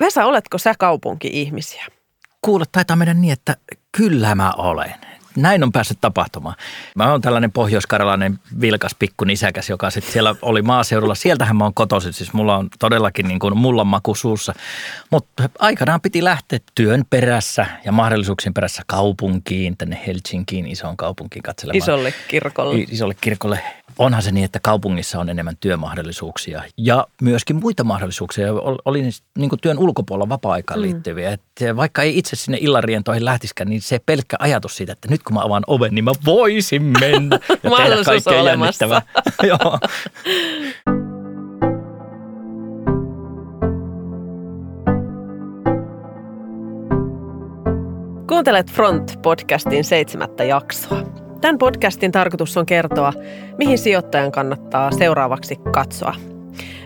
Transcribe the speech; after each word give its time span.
Vesa, 0.00 0.24
oletko 0.24 0.58
sä 0.58 0.74
kaupunki-ihmisiä? 0.78 1.86
Kuule, 2.42 2.64
taitaa 2.72 2.96
mennä 2.96 3.14
niin, 3.14 3.32
että 3.32 3.56
kyllä 3.92 4.34
mä 4.34 4.52
olen 4.56 4.94
näin 5.36 5.62
on 5.62 5.72
päässyt 5.72 5.98
tapahtumaan. 6.00 6.56
Mä 6.96 7.10
oon 7.10 7.20
tällainen 7.20 7.52
pohjoiskarjalainen 7.52 8.38
vilkas 8.60 8.94
pikku 8.98 9.24
nisäkäs, 9.24 9.70
joka 9.70 9.90
sitten 9.90 10.12
siellä 10.12 10.34
oli 10.42 10.62
maaseudulla. 10.62 11.14
Sieltähän 11.14 11.56
mä 11.56 11.64
oon 11.64 11.74
kotoisin, 11.74 12.12
siis 12.12 12.32
mulla 12.32 12.56
on 12.56 12.68
todellakin 12.78 13.28
niin 13.28 13.38
kuin 13.38 13.56
mullan 13.56 13.86
maku 13.86 14.14
suussa. 14.14 14.54
Mutta 15.10 15.48
aikanaan 15.58 16.00
piti 16.00 16.24
lähteä 16.24 16.58
työn 16.74 17.04
perässä 17.10 17.66
ja 17.84 17.92
mahdollisuuksien 17.92 18.54
perässä 18.54 18.82
kaupunkiin, 18.86 19.76
tänne 19.76 20.02
Helsinkiin, 20.06 20.66
isoon 20.66 20.96
kaupunkiin 20.96 21.42
katselemaan. 21.42 21.78
Isolle 21.78 22.14
kirkolle. 22.28 22.84
Isolle 22.90 23.14
kirkolle 23.20 23.60
onhan 23.98 24.22
se 24.22 24.32
niin, 24.32 24.44
että 24.44 24.60
kaupungissa 24.62 25.20
on 25.20 25.28
enemmän 25.28 25.56
työmahdollisuuksia 25.60 26.62
ja 26.76 27.06
myöskin 27.22 27.56
muita 27.56 27.84
mahdollisuuksia. 27.84 28.52
Oli 28.84 29.10
niin 29.38 29.48
kuin 29.48 29.60
työn 29.60 29.78
ulkopuolella 29.78 30.28
vapaa-aikaan 30.28 30.80
mm. 30.80 30.82
liittyviä. 30.82 31.32
Että 31.32 31.76
vaikka 31.76 32.02
ei 32.02 32.18
itse 32.18 32.36
sinne 32.36 32.58
illarientoihin 32.60 33.24
lähtiskään, 33.24 33.70
niin 33.70 33.82
se 33.82 34.00
pelkkä 34.06 34.36
ajatus 34.38 34.76
siitä, 34.76 34.92
että 34.92 35.08
nyt 35.08 35.22
kun 35.22 35.34
mä 35.34 35.40
avaan 35.40 35.64
oven, 35.66 35.94
niin 35.94 36.04
mä 36.04 36.12
voisin 36.24 36.82
mennä 36.82 37.38
ja 37.62 37.70
tehdä 37.76 38.04
kaikkea 38.04 38.42
jännittävää. 38.42 39.02
Joo. 39.42 39.78
Kuuntelet 48.28 48.70
Front-podcastin 48.70 49.84
seitsemättä 49.84 50.44
jaksoa. 50.44 51.23
Tämän 51.44 51.58
podcastin 51.58 52.12
tarkoitus 52.12 52.56
on 52.56 52.66
kertoa, 52.66 53.12
mihin 53.58 53.78
sijoittajan 53.78 54.32
kannattaa 54.32 54.90
seuraavaksi 54.90 55.56
katsoa. 55.56 56.14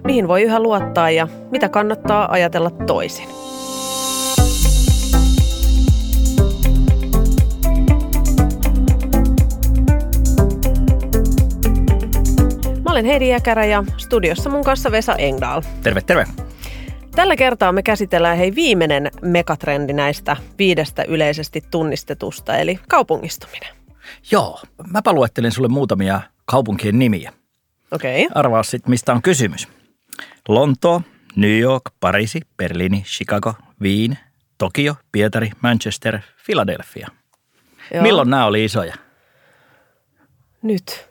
Mihin 0.04 0.28
voi 0.28 0.42
yhä 0.42 0.60
luottaa 0.60 1.10
ja 1.10 1.28
mitä 1.50 1.68
kannattaa 1.68 2.32
ajatella 2.32 2.70
toisin. 2.70 3.28
Mä 12.84 12.90
olen 12.90 13.04
Heidi 13.04 13.28
Jäkärä 13.28 13.64
ja 13.64 13.84
studiossa 13.96 14.50
mun 14.50 14.64
kanssa 14.64 14.90
Vesa 14.90 15.14
Engdahl. 15.14 15.60
Terve, 15.82 16.00
terve. 16.00 16.26
Tällä 17.14 17.36
kertaa 17.36 17.72
me 17.72 17.82
käsitellään 17.82 18.38
hei 18.38 18.54
viimeinen 18.54 19.10
megatrendi 19.22 19.92
näistä 19.92 20.36
viidestä 20.58 21.04
yleisesti 21.08 21.64
tunnistetusta, 21.70 22.56
eli 22.56 22.78
kaupungistuminen. 22.88 23.77
Joo, 24.30 24.60
mäpä 24.90 25.12
luettelin 25.12 25.52
sulle 25.52 25.68
muutamia 25.68 26.20
kaupunkien 26.44 26.98
nimiä. 26.98 27.32
Okei. 27.90 28.26
Okay. 28.26 28.40
Arvaa 28.40 28.62
sitten, 28.62 28.90
mistä 28.90 29.12
on 29.12 29.22
kysymys. 29.22 29.68
Lonto, 30.48 31.02
New 31.36 31.58
York, 31.58 31.82
Pariisi, 32.00 32.40
Berliini, 32.56 33.02
Chicago, 33.02 33.54
Wien, 33.82 34.18
Tokio, 34.58 34.94
Pietari, 35.12 35.50
Manchester, 35.62 36.18
Philadelphia. 36.46 37.08
Joo. 37.94 38.02
Milloin 38.02 38.30
nämä 38.30 38.46
oli 38.46 38.64
isoja? 38.64 38.94
Nyt. 40.62 41.08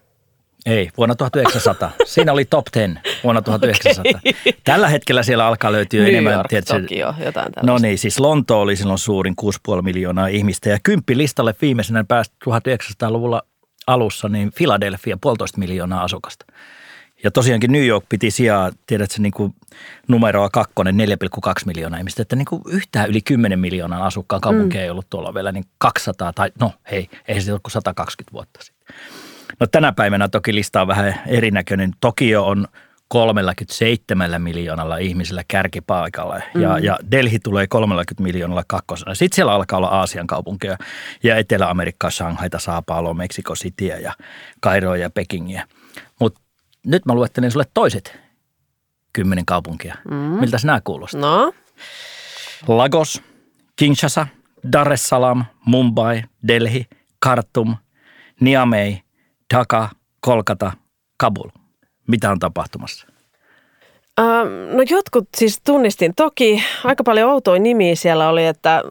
Ei, 0.68 0.90
vuonna 0.98 1.16
1900. 1.16 1.92
Siinä 2.06 2.34
oli 2.34 2.46
top 2.46 2.66
10 2.72 3.04
vuonna 3.24 3.42
1900. 3.42 4.20
Okay. 4.20 4.54
Tällä 4.64 4.90
hetkellä 4.90 5.24
siellä 5.24 5.48
alkaa 5.48 5.72
löytyä 5.72 6.00
New 6.00 6.10
enemmän. 6.10 6.34
York, 6.34 6.48
tiedätkö, 6.48 6.82
Tokio, 6.82 7.08
jotain 7.08 7.34
tällaista. 7.34 7.62
No 7.64 7.78
niin, 7.78 7.98
siis 7.98 8.20
Lonto 8.20 8.62
oli 8.62 8.76
silloin 8.76 9.00
suurin 9.00 9.36
6,5 9.76 9.82
miljoonaa 9.82 10.28
ihmistä. 10.28 10.70
Ja 10.70 10.78
listalle 11.14 11.56
viimeisenä 11.62 12.04
päästä 12.04 12.36
1900-luvulla 12.50 13.42
alussa, 13.88 14.30
niin 14.30 14.52
Philadelphia 14.58 15.18
puolitoista 15.22 15.60
miljoonaa 15.60 16.04
asukasta. 16.04 16.46
Ja 17.24 17.32
tosiaankin 17.32 17.72
New 17.72 17.86
York 17.86 18.06
piti 18.10 18.32
sijaa, 18.32 18.72
tiedätkö, 18.88 19.22
niin 19.22 19.32
kuin 19.32 19.56
numeroa 20.08 20.50
kakkonen 20.50 20.96
4,2 20.96 21.52
miljoonaa 21.66 22.00
ihmistä. 22.00 22.22
Että 22.22 22.36
niin 22.36 22.46
kuin 22.46 22.62
yhtään 22.68 23.10
yli 23.10 23.22
10 23.22 23.60
miljoonaa 23.60 24.06
asukkaan 24.06 24.42
kaupunkia 24.42 24.80
mm. 24.80 24.84
ei 24.84 24.90
ollut 24.90 25.10
tuolla 25.10 25.34
vielä 25.34 25.52
niin 25.52 25.66
200 25.78 26.34
tai 26.34 26.52
no 26.60 26.72
hei, 26.92 27.10
ei 27.28 27.42
se 27.42 27.52
ollut 27.52 27.64
kuin 27.64 27.72
120 27.72 28.34
vuotta 28.34 28.64
sitten. 28.64 28.96
No 29.60 29.68
tänä 29.68 29.92
päivänä 29.92 30.28
toki 30.28 30.56
lista 30.56 30.82
on 30.82 30.88
vähän 30.88 31.22
erinäköinen. 31.28 31.92
Tokio 32.00 32.46
on 32.46 32.68
37 33.08 34.42
miljoonalla 34.42 34.98
ihmisellä 34.98 35.44
kärkipaikalla 35.48 36.36
ja, 36.36 36.78
mm. 36.78 36.84
ja 36.84 36.98
Delhi 37.12 37.40
tulee 37.40 37.68
30 37.68 38.24
miljoonalla 38.24 38.64
kakkosena. 38.68 39.16
Sitten 39.16 39.36
siellä 39.36 39.54
alkaa 39.54 39.78
olla 39.78 39.88
Aasian 39.88 40.28
kaupunkeja 40.28 40.78
ja 41.24 41.36
Etelä-Amerikkaa, 41.36 42.10
Shanghaita, 42.10 42.60
Sao 42.60 42.82
Paulo, 42.82 43.14
Mexico 43.14 43.54
Cityä 43.56 43.98
ja 43.98 44.14
Kairoa 44.60 44.98
ja 44.98 45.10
Pekingiä. 45.10 45.68
Mutta 46.20 46.42
nyt 46.86 47.06
mä 47.06 47.14
luettelen 47.14 47.52
sulle 47.52 47.66
toiset 47.74 48.20
kymmenen 49.14 49.46
kaupunkia. 49.46 49.96
Mm. 50.10 50.16
Miltä 50.16 50.58
nämä 50.64 50.82
kuulostaa? 50.84 51.22
No? 51.22 51.54
Lagos, 52.68 53.22
Kinshasa, 53.76 54.28
Dar 54.72 54.94
es 54.94 55.10
Salaam, 55.10 55.46
Mumbai, 55.66 56.24
Delhi, 56.48 56.86
Khartoum, 57.22 57.76
Niamey– 58.40 58.98
Dhaka, 59.54 59.90
Kolkata, 60.20 60.72
Kabul. 61.18 61.50
Mitä 62.08 62.32
on 62.32 62.40
tapahtumassa? 62.40 63.08
No 64.74 64.84
jotkut 64.90 65.30
siis 65.38 65.62
tunnistin. 65.66 66.16
Toki 66.16 66.64
aika 66.84 67.04
paljon 67.04 67.32
outoja 67.32 67.60
nimiä 67.60 67.96
siellä 67.96 68.30
oli, 68.30 68.46
että 68.46 68.84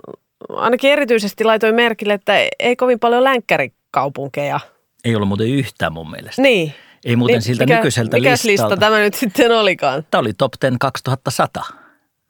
ainakin 0.49 0.91
erityisesti 0.93 1.45
laitoin 1.45 1.75
merkille, 1.75 2.15
että 2.15 2.33
ei 2.59 2.77
kovin 2.77 2.99
paljon 2.99 3.25
länkkärikaupunkeja. 3.25 4.61
Ei 5.05 5.17
ollut 5.17 5.29
muuten 5.29 5.49
yhtään 5.49 5.93
mun 5.93 6.11
mielestä. 6.11 6.43
Niin. 6.43 6.75
Ei 7.05 7.17
muuten 7.17 7.35
niin, 7.35 7.43
siltä 7.43 7.65
mikä, 7.65 7.77
nykyiseltä 7.77 8.17
mikäs 8.17 8.45
listalta. 8.45 8.75
lista 8.75 8.87
tämä 8.87 8.99
nyt 8.99 9.15
sitten 9.15 9.53
olikaan? 9.53 10.07
Tämä 10.11 10.21
oli 10.21 10.33
Top 10.33 10.53
10 10.61 10.79
2100. 10.79 11.65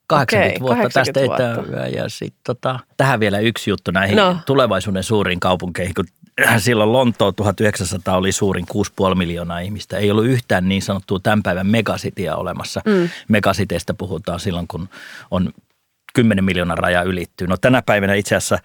80 0.07 0.55
Okei, 0.55 0.61
vuotta 0.61 0.83
80 0.83 1.37
tästä 1.37 1.71
vuotta. 1.71 1.89
Ja 1.89 2.09
sitten 2.09 2.41
tota, 2.45 2.79
tähän 2.97 3.21
vielä 3.21 3.39
yksi 3.39 3.71
juttu 3.71 3.91
näihin 3.91 4.17
no. 4.17 4.37
tulevaisuuden 4.47 5.03
suuriin 5.03 5.41
kaupunkeihin, 5.41 5.95
kun 5.95 6.05
silloin 6.59 6.93
Lontoa 6.93 7.33
1900 7.33 8.17
oli 8.17 8.33
suurin 8.33 8.67
6,5 9.11 9.15
miljoonaa 9.15 9.59
ihmistä. 9.59 9.97
Ei 9.97 10.11
ollut 10.11 10.27
yhtään 10.27 10.69
niin 10.69 10.83
sanottua 10.83 11.19
tämän 11.23 11.43
päivän 11.43 11.67
megasitia 11.67 12.37
olemassa. 12.37 12.81
Mm. 12.85 13.09
Megasiteistä 13.29 13.95
puhutaan 13.95 14.41
silloin, 14.41 14.69
kun 14.69 14.89
on 15.31 15.53
10 16.15 16.45
miljoonan 16.45 16.79
raja 16.79 17.03
ylittyy. 17.03 17.47
No 17.47 17.57
tänä 17.57 17.83
päivänä 17.83 18.15
itse 18.15 18.37
asiassa 18.37 18.59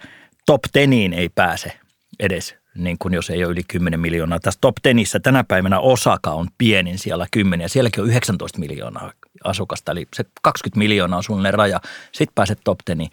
top 0.46 0.60
teniin 0.72 1.12
ei 1.12 1.28
pääse 1.28 1.72
edes, 2.20 2.54
niin 2.74 2.96
kuin 2.98 3.14
jos 3.14 3.30
ei 3.30 3.44
ole 3.44 3.52
yli 3.52 3.62
10 3.68 4.00
miljoonaa. 4.00 4.40
Tässä 4.40 4.58
top 4.60 4.76
tenissä 4.82 5.20
tänä 5.20 5.44
päivänä 5.44 5.80
Osaka 5.80 6.30
on 6.30 6.48
pienin 6.58 6.98
siellä 6.98 7.26
10 7.30 7.64
ja 7.64 7.68
sielläkin 7.68 8.02
on 8.02 8.10
19 8.10 8.58
miljoonaa 8.58 9.12
asukasta. 9.44 9.92
Eli 9.92 10.08
se 10.16 10.24
20 10.42 10.78
miljoonaa 10.78 11.16
on 11.16 11.22
suunnilleen 11.22 11.54
raja. 11.54 11.80
Sitten 12.12 12.34
pääset 12.34 12.58
top 12.64 12.78
teniin. 12.84 13.10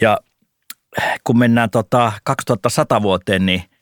Ja 0.00 0.18
kun 1.24 1.38
mennään 1.38 1.70
tota 1.70 2.12
2100 2.24 3.02
vuoteen, 3.02 3.46
niin– 3.46 3.62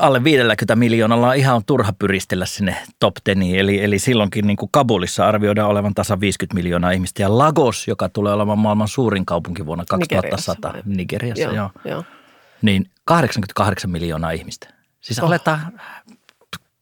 alle 0.00 0.24
50 0.24 0.76
miljoonalla 0.76 1.28
on 1.28 1.36
ihan 1.36 1.62
turha 1.66 1.92
pyristellä 1.98 2.46
sinne 2.46 2.76
top 3.00 3.14
teniin. 3.24 3.58
Eli, 3.58 3.84
eli 3.84 3.98
silloinkin 3.98 4.46
niin 4.46 4.56
kuin 4.56 4.68
Kabulissa 4.72 5.26
arvioidaan 5.26 5.70
olevan 5.70 5.94
tasa 5.94 6.20
50 6.20 6.54
miljoonaa 6.54 6.90
ihmistä. 6.90 7.22
Ja 7.22 7.38
Lagos, 7.38 7.88
joka 7.88 8.08
tulee 8.08 8.32
olemaan 8.32 8.58
maailman 8.58 8.88
suurin 8.88 9.26
kaupunki 9.26 9.66
vuonna 9.66 9.84
2100, 9.88 10.70
Nigeriassa, 10.70 10.96
Nigeriassa 10.96 11.42
joo, 11.42 11.54
joo. 11.54 11.70
joo. 11.84 12.04
niin 12.62 12.90
88 13.04 13.90
miljoonaa 13.90 14.30
ihmistä. 14.30 14.68
Siis 15.00 15.18
oh. 15.18 15.26
aletaan 15.26 15.80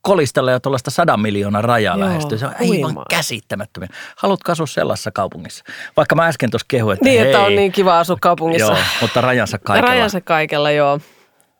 kolistella 0.02 0.50
jo 0.50 0.60
tuollaista 0.60 0.90
sadan 0.90 1.20
miljoonan 1.20 1.64
rajaa 1.64 1.96
Joo, 1.96 2.06
lähestyy. 2.06 2.38
Se 2.38 2.46
on 2.46 2.54
aivan 2.60 3.04
käsittämättömiä. 3.10 3.88
Haluatko 4.16 4.52
asua 4.52 4.66
sellaisessa 4.66 5.10
kaupungissa? 5.10 5.64
Vaikka 5.96 6.14
mä 6.14 6.26
äsken 6.26 6.50
tuossa 6.50 6.66
kehuin, 6.68 6.94
että 6.94 7.04
Niin, 7.04 7.20
hei, 7.20 7.30
että 7.30 7.40
on 7.40 7.54
niin 7.54 7.72
kiva 7.72 7.98
asua 7.98 8.16
kaupungissa. 8.20 8.72
Joo, 8.72 8.82
mutta 9.00 9.20
rajansa 9.20 9.58
kaikella. 9.58 9.90
Rajansa 9.90 10.20
kaikella, 10.20 10.70
joo 10.70 11.00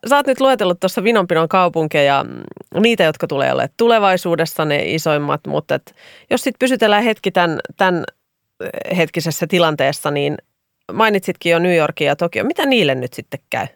sä 0.09 0.15
oot 0.15 0.27
nyt 0.27 0.41
luetellut 0.41 0.79
tuossa 0.79 1.03
Vinonpinon 1.03 1.49
kaupunkeja, 1.49 2.25
niitä, 2.79 3.03
jotka 3.03 3.27
tulee 3.27 3.53
olemaan 3.53 3.73
tulevaisuudessa 3.77 4.65
ne 4.65 4.93
isoimmat, 4.93 5.41
mutta 5.47 5.75
et 5.75 5.95
jos 6.29 6.41
sitten 6.41 6.59
pysytellään 6.59 7.03
hetki 7.03 7.31
tämän, 7.31 7.59
tämän 7.77 8.03
eh, 8.63 8.97
hetkisessä 8.97 9.47
tilanteessa, 9.47 10.11
niin 10.11 10.37
mainitsitkin 10.93 11.51
jo 11.51 11.59
New 11.59 11.75
Yorkia 11.75 12.07
ja 12.07 12.15
Tokio. 12.15 12.43
Mitä 12.43 12.65
niille 12.65 12.95
nyt 12.95 13.13
sitten 13.13 13.39
käy? 13.49 13.67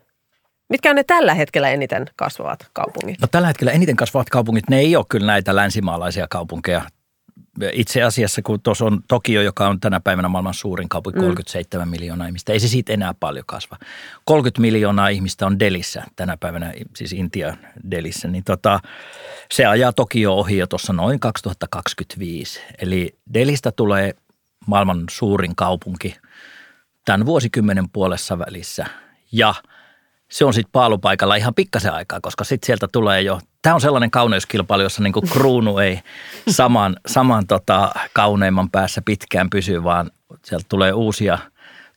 Mitkä 0.70 0.90
on 0.90 0.96
ne 0.96 1.04
tällä 1.04 1.34
hetkellä 1.34 1.70
eniten 1.70 2.06
kasvavat 2.16 2.60
kaupungit? 2.74 3.22
No 3.22 3.28
tällä 3.32 3.48
hetkellä 3.48 3.72
eniten 3.72 3.96
kasvavat 3.96 4.30
kaupungit, 4.30 4.70
ne 4.70 4.80
ei 4.80 4.96
ole 4.96 5.06
kyllä 5.10 5.26
näitä 5.26 5.56
länsimaalaisia 5.56 6.28
kaupunkeja 6.30 6.82
itse 7.74 8.04
asiassa, 8.04 8.42
kun 8.42 8.62
tuossa 8.62 8.86
on 8.86 9.00
Tokio, 9.08 9.42
joka 9.42 9.68
on 9.68 9.80
tänä 9.80 10.00
päivänä 10.00 10.28
maailman 10.28 10.54
suurin 10.54 10.90
kaupunki, 10.90 11.20
37 11.20 11.88
mm. 11.88 11.92
miljoonaa 11.92 12.28
ihmistä, 12.28 12.54
ei 12.54 12.60
se 12.60 12.68
siitä 12.68 12.94
enää 12.94 13.14
paljon 13.14 13.46
kasva. 13.48 13.78
30 14.26 14.62
miljoonaa 14.62 15.08
ihmistä 15.08 15.46
on 15.46 15.60
Delissä 15.60 16.04
tänä 16.16 16.38
päivänä, 16.38 16.74
siis 16.96 17.14
Intia 17.14 17.58
Delissä, 17.92 18.28
niin 18.28 18.44
tota, 18.44 18.80
se 19.52 19.66
ajaa 19.66 19.94
Tokio 19.94 20.34
ohi 20.34 20.58
jo 20.58 20.68
tuossa 20.68 20.94
noin 20.94 21.20
2025. 21.20 22.60
Eli 22.82 23.18
Delistä 23.34 23.72
tulee 23.72 24.14
maailman 24.68 25.04
suurin 25.10 25.56
kaupunki 25.56 26.16
tämän 27.06 27.26
vuosikymmenen 27.26 27.90
puolessa 27.90 28.40
välissä 28.40 28.86
ja– 29.32 29.56
se 30.36 30.46
on 30.46 30.54
sitten 30.54 30.72
paalupaikalla 30.72 31.36
ihan 31.36 31.54
pikkasen 31.54 31.94
aikaa, 31.94 32.20
koska 32.22 32.44
sitten 32.44 32.66
sieltä 32.66 32.88
tulee 32.88 33.22
jo, 33.22 33.40
tämä 33.62 33.76
on 33.76 33.82
sellainen 33.82 34.12
kauneuskilpailu, 34.12 34.84
jossa 34.84 35.04
niinku 35.04 35.22
kruunu 35.22 35.78
ei 35.78 36.00
saman, 36.50 36.96
saman 37.08 37.48
tota, 37.48 37.92
kauneimman 38.14 38.70
päässä 38.70 39.02
pitkään 39.02 39.50
pysy, 39.50 39.84
vaan 39.84 40.12
sieltä 40.44 40.66
tulee 40.70 40.94
uusia 40.94 41.38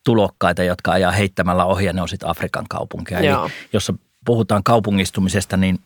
tulokkaita, 0.05 0.63
jotka 0.63 0.93
ajaa 0.93 1.13
heittämällä 1.13 1.65
ohi 1.65 1.85
ja 1.85 1.93
ne 1.93 2.03
on 2.03 2.09
sitten 2.09 2.29
Afrikan 2.29 2.65
kaupunkeja. 2.69 3.21
Eli 3.21 3.51
jos 3.73 3.93
puhutaan 4.25 4.63
kaupungistumisesta, 4.63 5.57
niin 5.57 5.79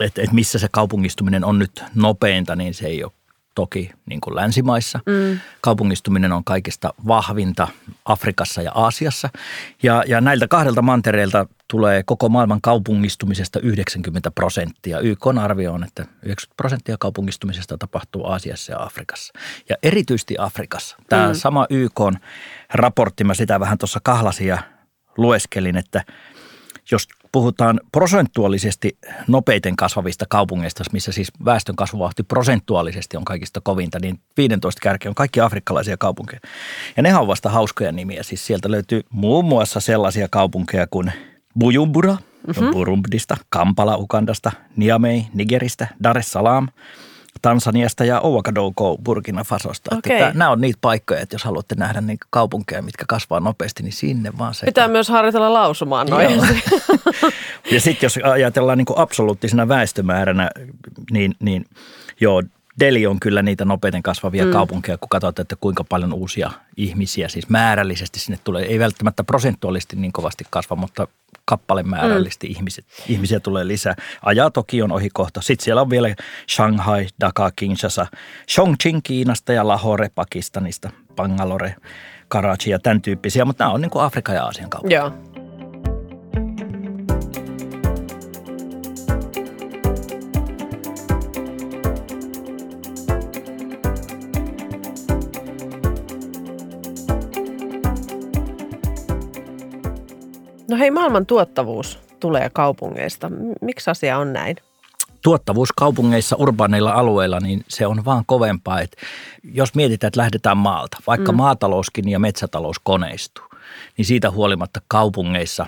että 0.00 0.22
et 0.22 0.32
missä 0.32 0.58
se 0.58 0.68
kaupungistuminen 0.70 1.44
on 1.44 1.58
nyt 1.58 1.84
nopeinta, 1.94 2.56
niin 2.56 2.74
se 2.74 2.86
ei 2.86 3.04
ole 3.04 3.12
toki 3.54 3.90
niin 4.06 4.20
kuin 4.20 4.36
länsimaissa. 4.36 5.00
Mm. 5.06 5.38
Kaupungistuminen 5.60 6.32
on 6.32 6.44
kaikista 6.44 6.94
vahvinta 7.06 7.68
Afrikassa 8.04 8.62
ja 8.62 8.72
Aasiassa. 8.74 9.28
Ja, 9.82 10.04
ja 10.06 10.20
näiltä 10.20 10.48
kahdelta 10.48 10.82
mantereilta 10.82 11.46
tulee 11.68 12.02
koko 12.02 12.28
maailman 12.28 12.60
kaupungistumisesta 12.60 13.60
90 13.60 14.30
prosenttia. 14.30 15.00
YK 15.00 15.26
on 15.26 15.38
arvio 15.38 15.72
on, 15.72 15.84
että 15.84 16.02
90 16.02 16.56
prosenttia 16.56 16.96
kaupungistumisesta 16.98 17.78
tapahtuu 17.78 18.26
Aasiassa 18.26 18.72
ja 18.72 18.82
Afrikassa. 18.82 19.32
Ja 19.68 19.76
erityisesti 19.82 20.34
Afrikassa. 20.38 20.96
Tämä 21.08 21.28
mm. 21.28 21.34
sama 21.34 21.66
YK 21.70 22.00
on 22.00 22.18
raportti, 22.74 23.24
mä 23.24 23.34
sitä 23.34 23.60
vähän 23.60 23.78
tuossa 23.78 24.00
kahlasin 24.02 24.46
ja 24.46 24.58
lueskelin, 25.16 25.76
että 25.76 26.04
jos 26.92 27.08
puhutaan 27.32 27.80
prosentuaalisesti 27.92 28.98
nopeiten 29.28 29.76
kasvavista 29.76 30.24
kaupungeista, 30.28 30.84
missä 30.92 31.12
siis 31.12 31.32
väestön 31.44 31.76
kasvuvauhti 31.76 32.22
prosentuaalisesti 32.22 33.16
on 33.16 33.24
kaikista 33.24 33.60
kovinta, 33.60 33.98
niin 33.98 34.20
15 34.36 34.80
kärkeä 34.82 35.10
on 35.10 35.14
kaikki 35.14 35.40
afrikkalaisia 35.40 35.96
kaupunkeja. 35.96 36.40
Ja 36.96 37.02
ne 37.02 37.16
on 37.16 37.26
vasta 37.26 37.50
hauskoja 37.50 37.92
nimiä. 37.92 38.22
Siis 38.22 38.46
sieltä 38.46 38.70
löytyy 38.70 39.00
muun 39.10 39.44
muassa 39.44 39.80
sellaisia 39.80 40.28
kaupunkeja 40.30 40.86
kuin 40.86 41.12
Bujumbura, 41.58 42.12
mm-hmm. 42.46 42.70
Burumbdista, 42.70 43.36
Kampala 43.48 43.96
Ugandasta, 43.96 44.52
Niamey 44.76 45.22
Nigeristä, 45.34 45.86
Dar 46.02 46.18
es 46.18 46.32
Salaam– 46.32 46.68
Tansaniasta 47.42 48.04
ja 48.04 48.20
Ouagadougou 48.20 48.98
Burkina 48.98 49.44
Fasosta. 49.44 49.96
Okay. 49.96 50.16
Että 50.16 50.38
nämä 50.38 50.50
on 50.50 50.60
niitä 50.60 50.78
paikkoja, 50.80 51.20
että 51.20 51.34
jos 51.34 51.44
haluatte 51.44 51.74
nähdä 51.74 52.00
niin 52.00 52.18
kaupunkeja, 52.30 52.82
mitkä 52.82 53.04
kasvaa 53.08 53.40
nopeasti, 53.40 53.82
niin 53.82 53.92
sinne 53.92 54.32
vaan 54.38 54.54
se. 54.54 54.66
Pitää 54.66 54.88
myös 54.88 55.08
harjoitella 55.08 55.52
lausumaan 55.52 56.06
noin. 56.06 56.40
ja 57.72 57.80
sitten 57.80 58.06
jos 58.06 58.18
ajatellaan 58.22 58.78
niin 58.78 58.86
absoluuttisena 58.96 59.68
väestömääränä, 59.68 60.50
niin, 61.10 61.34
niin 61.40 61.64
joo, 62.20 62.42
Deli 62.80 63.06
on 63.06 63.20
kyllä 63.20 63.42
niitä 63.42 63.64
nopeiten 63.64 64.02
kasvavia 64.02 64.44
mm. 64.44 64.52
kaupunkeja, 64.52 64.98
kun 64.98 65.08
katsotaan, 65.08 65.44
että 65.44 65.56
kuinka 65.60 65.84
paljon 65.84 66.12
uusia 66.12 66.50
ihmisiä, 66.76 67.28
siis 67.28 67.48
määrällisesti 67.48 68.20
sinne 68.20 68.38
tulee. 68.44 68.64
Ei 68.64 68.78
välttämättä 68.78 69.24
prosentuaalisesti 69.24 69.96
niin 69.96 70.12
kovasti 70.12 70.44
kasva, 70.50 70.76
mutta 70.76 71.08
kappalemäärällisesti 71.52 72.46
mm. 72.46 72.50
ihmiset, 72.50 72.84
ihmisiä 73.08 73.40
tulee 73.40 73.66
lisää. 73.66 73.94
Ajaa 74.22 74.50
on 74.84 74.92
ohi 74.92 75.08
kohta. 75.12 75.40
Sitten 75.40 75.64
siellä 75.64 75.80
on 75.80 75.90
vielä 75.90 76.14
Shanghai, 76.50 77.06
Dhaka, 77.20 77.50
Kinshasa, 77.56 78.06
Chongqing 78.48 79.00
Kiinasta 79.02 79.52
ja 79.52 79.68
Lahore 79.68 80.10
Pakistanista, 80.14 80.90
Bangalore, 81.16 81.74
Karachi 82.28 82.70
ja 82.70 82.78
tämän 82.78 83.02
tyyppisiä, 83.02 83.44
mutta 83.44 83.64
nämä 83.64 83.74
on 83.74 83.80
niin 83.80 83.90
kuin 83.90 84.04
Afrikan 84.04 84.34
ja 84.34 84.44
Aasian 84.44 84.70
kaupunkeja. 84.70 85.00
Joo. 85.00 85.31
No 100.72 100.78
hei, 100.78 100.90
maailman 100.90 101.26
tuottavuus 101.26 101.98
tulee 102.20 102.50
kaupungeista. 102.52 103.30
Miksi 103.60 103.90
asia 103.90 104.18
on 104.18 104.32
näin? 104.32 104.56
Tuottavuus 105.22 105.72
kaupungeissa, 105.72 106.36
urbaaneilla 106.36 106.92
alueilla, 106.92 107.40
niin 107.40 107.64
se 107.68 107.86
on 107.86 108.04
vaan 108.04 108.24
kovempaa. 108.26 108.80
Että 108.80 108.96
jos 109.44 109.74
mietitään, 109.74 110.08
että 110.08 110.20
lähdetään 110.20 110.56
maalta, 110.56 110.96
vaikka 111.06 111.32
mm. 111.32 111.36
maatalouskin 111.36 112.08
ja 112.08 112.18
metsätalous 112.18 112.78
koneistuu, 112.78 113.44
niin 113.96 114.04
siitä 114.04 114.30
huolimatta 114.30 114.80
kaupungeissa, 114.88 115.66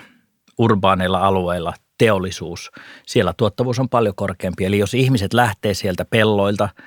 urbaaneilla 0.57 1.19
alueilla 1.19 1.73
teollisuus, 1.97 2.71
siellä 3.05 3.33
tuottavuus 3.37 3.79
on 3.79 3.89
paljon 3.89 4.15
korkeampi. 4.15 4.65
Eli 4.65 4.79
jos 4.79 4.93
ihmiset 4.93 5.33
lähtee 5.33 5.73
sieltä 5.73 6.05
pelloilta– 6.05 6.69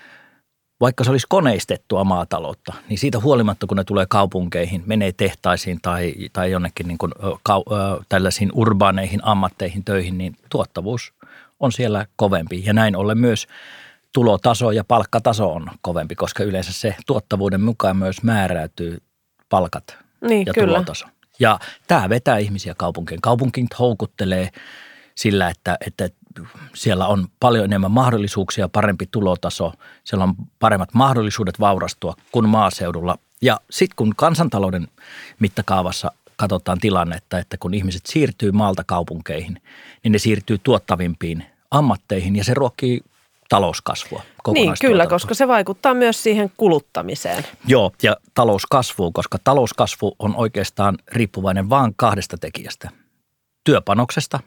vaikka 0.81 1.05
se 1.05 1.11
olisi 1.11 1.27
koneistettua 1.29 2.05
maataloutta, 2.05 2.75
niin 2.89 2.99
siitä 2.99 3.21
huolimatta, 3.21 3.67
kun 3.67 3.77
ne 3.77 3.85
tulee 3.85 4.07
kaupunkeihin, 4.09 4.83
menee 4.87 5.13
tehtaisiin 5.13 5.79
tai, 5.83 6.15
tai 6.33 6.51
jonnekin 6.51 6.89
niin 6.89 6.99
kuin, 6.99 7.13
ka, 7.43 7.63
tällaisiin 8.09 8.51
urbaaneihin 8.55 9.21
ammatteihin 9.23 9.85
töihin, 9.85 10.19
niin 10.19 10.37
tuottavuus 10.51 11.13
on 11.61 11.73
siellä 11.73 12.07
kovempi. 12.17 12.63
Ja 12.67 12.73
näin 12.73 12.97
ollen 12.97 13.19
myös 13.19 13.47
tulotaso 14.13 14.71
ja 14.71 14.85
palkkataso 14.85 15.53
on 15.53 15.71
kovempi, 15.81 16.15
koska 16.15 16.45
yleensä 16.45 16.73
se 16.73 16.97
tuottavuuden 17.07 17.61
mukaan 17.61 17.97
myös 17.97 18.23
määräytyy 18.23 18.99
palkat 19.49 19.99
niin, 20.21 20.47
ja 20.47 20.53
kyllä. 20.53 20.67
tulotaso. 20.67 21.07
Ja 21.41 21.59
tämä 21.87 22.09
vetää 22.09 22.39
ihmisiä 22.39 22.75
kaupunkeen. 22.77 23.21
Kaupunkit 23.21 23.79
houkuttelee 23.79 24.51
sillä, 25.15 25.49
että, 25.49 25.77
että 25.87 26.09
siellä 26.75 27.07
on 27.07 27.27
paljon 27.41 27.65
enemmän 27.65 27.91
mahdollisuuksia, 27.91 28.69
parempi 28.69 29.07
tulotaso, 29.11 29.73
siellä 30.05 30.25
on 30.25 30.35
paremmat 30.59 30.95
mahdollisuudet 30.95 31.61
vaurastua 31.61 32.15
kuin 32.33 32.49
maaseudulla. 32.49 33.19
Ja 33.43 33.61
sitten 33.71 33.97
kun 33.97 34.15
kansantalouden 34.17 34.89
mittakaavassa 35.39 36.13
katsotaan 36.37 36.79
tilannetta, 36.79 37.39
että 37.39 37.57
kun 37.57 37.75
ihmiset 37.75 38.07
siirtyy 38.07 38.53
maalta 38.53 38.85
kaupunkeihin, 38.85 39.63
niin 40.05 40.13
ne 40.13 40.19
siirtyy 40.19 40.59
tuottavimpiin 40.59 41.45
ammatteihin 41.71 42.37
ja 42.37 42.45
se 42.45 42.55
ruokkii 42.55 43.01
talouskasvua. 43.49 44.23
Niin, 44.53 44.75
kyllä, 44.81 45.07
koska 45.07 45.35
se 45.35 45.49
vaikuttaa 45.49 45.95
myös 45.95 46.23
siihen 46.23 46.53
kuluttamiseen. 46.57 47.45
Joo, 47.67 47.93
ja 48.03 48.17
talouskasvuun, 48.35 49.13
koska 49.13 49.39
talouskasvu 49.45 50.17
on 50.19 50.37
oikeastaan 50.37 50.99
riippuvainen 51.13 51.71
vain 51.71 51.93
kahdesta 51.97 52.39
tekijästä. 52.39 52.91
Työpanoksesta 53.65 54.41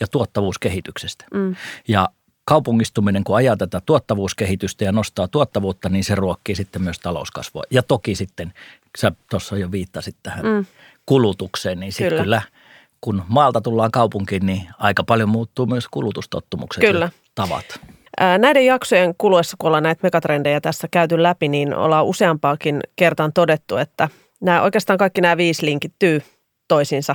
ja 0.00 0.06
tuottavuuskehityksestä. 0.06 1.24
Mm. 1.34 1.56
Ja 1.88 2.08
kaupungistuminen, 2.44 3.24
kun 3.24 3.36
ajaa 3.36 3.56
tätä 3.56 3.80
tuottavuuskehitystä 3.86 4.84
ja 4.84 4.92
nostaa 4.92 5.28
tuottavuutta, 5.28 5.88
niin 5.88 6.04
se 6.04 6.14
ruokkii 6.14 6.54
sitten 6.54 6.82
myös 6.82 6.98
talouskasvua. 6.98 7.62
Ja 7.70 7.82
toki 7.82 8.14
sitten, 8.14 8.52
sä 8.98 9.12
tuossa 9.30 9.56
jo 9.56 9.72
viittasit 9.72 10.16
tähän 10.22 10.46
mm. 10.46 10.66
kulutukseen, 11.06 11.80
niin 11.80 11.92
sitten 11.92 12.08
kyllä. 12.08 12.22
kyllä 12.22 12.42
kun 13.00 13.22
maalta 13.28 13.60
tullaan 13.60 13.90
kaupunkiin, 13.90 14.46
niin 14.46 14.68
aika 14.78 15.04
paljon 15.04 15.28
muuttuu 15.28 15.66
myös 15.66 15.88
kulutustottumukset 15.90 16.80
kyllä. 16.80 17.04
ja 17.04 17.10
tavat. 17.34 17.64
Näiden 18.38 18.66
jaksojen 18.66 19.14
kuluessa, 19.18 19.56
kun 19.60 19.68
ollaan 19.68 19.82
näitä 19.82 20.00
megatrendejä 20.02 20.60
tässä 20.60 20.88
käyty 20.90 21.22
läpi, 21.22 21.48
niin 21.48 21.74
ollaan 21.74 22.06
useampaakin 22.06 22.80
kertaan 22.96 23.32
todettu, 23.32 23.76
että 23.76 24.08
nämä, 24.40 24.62
oikeastaan 24.62 24.98
kaikki 24.98 25.20
nämä 25.20 25.36
viisi 25.36 25.66
linkittyy 25.66 26.22
toisiinsa. 26.68 27.14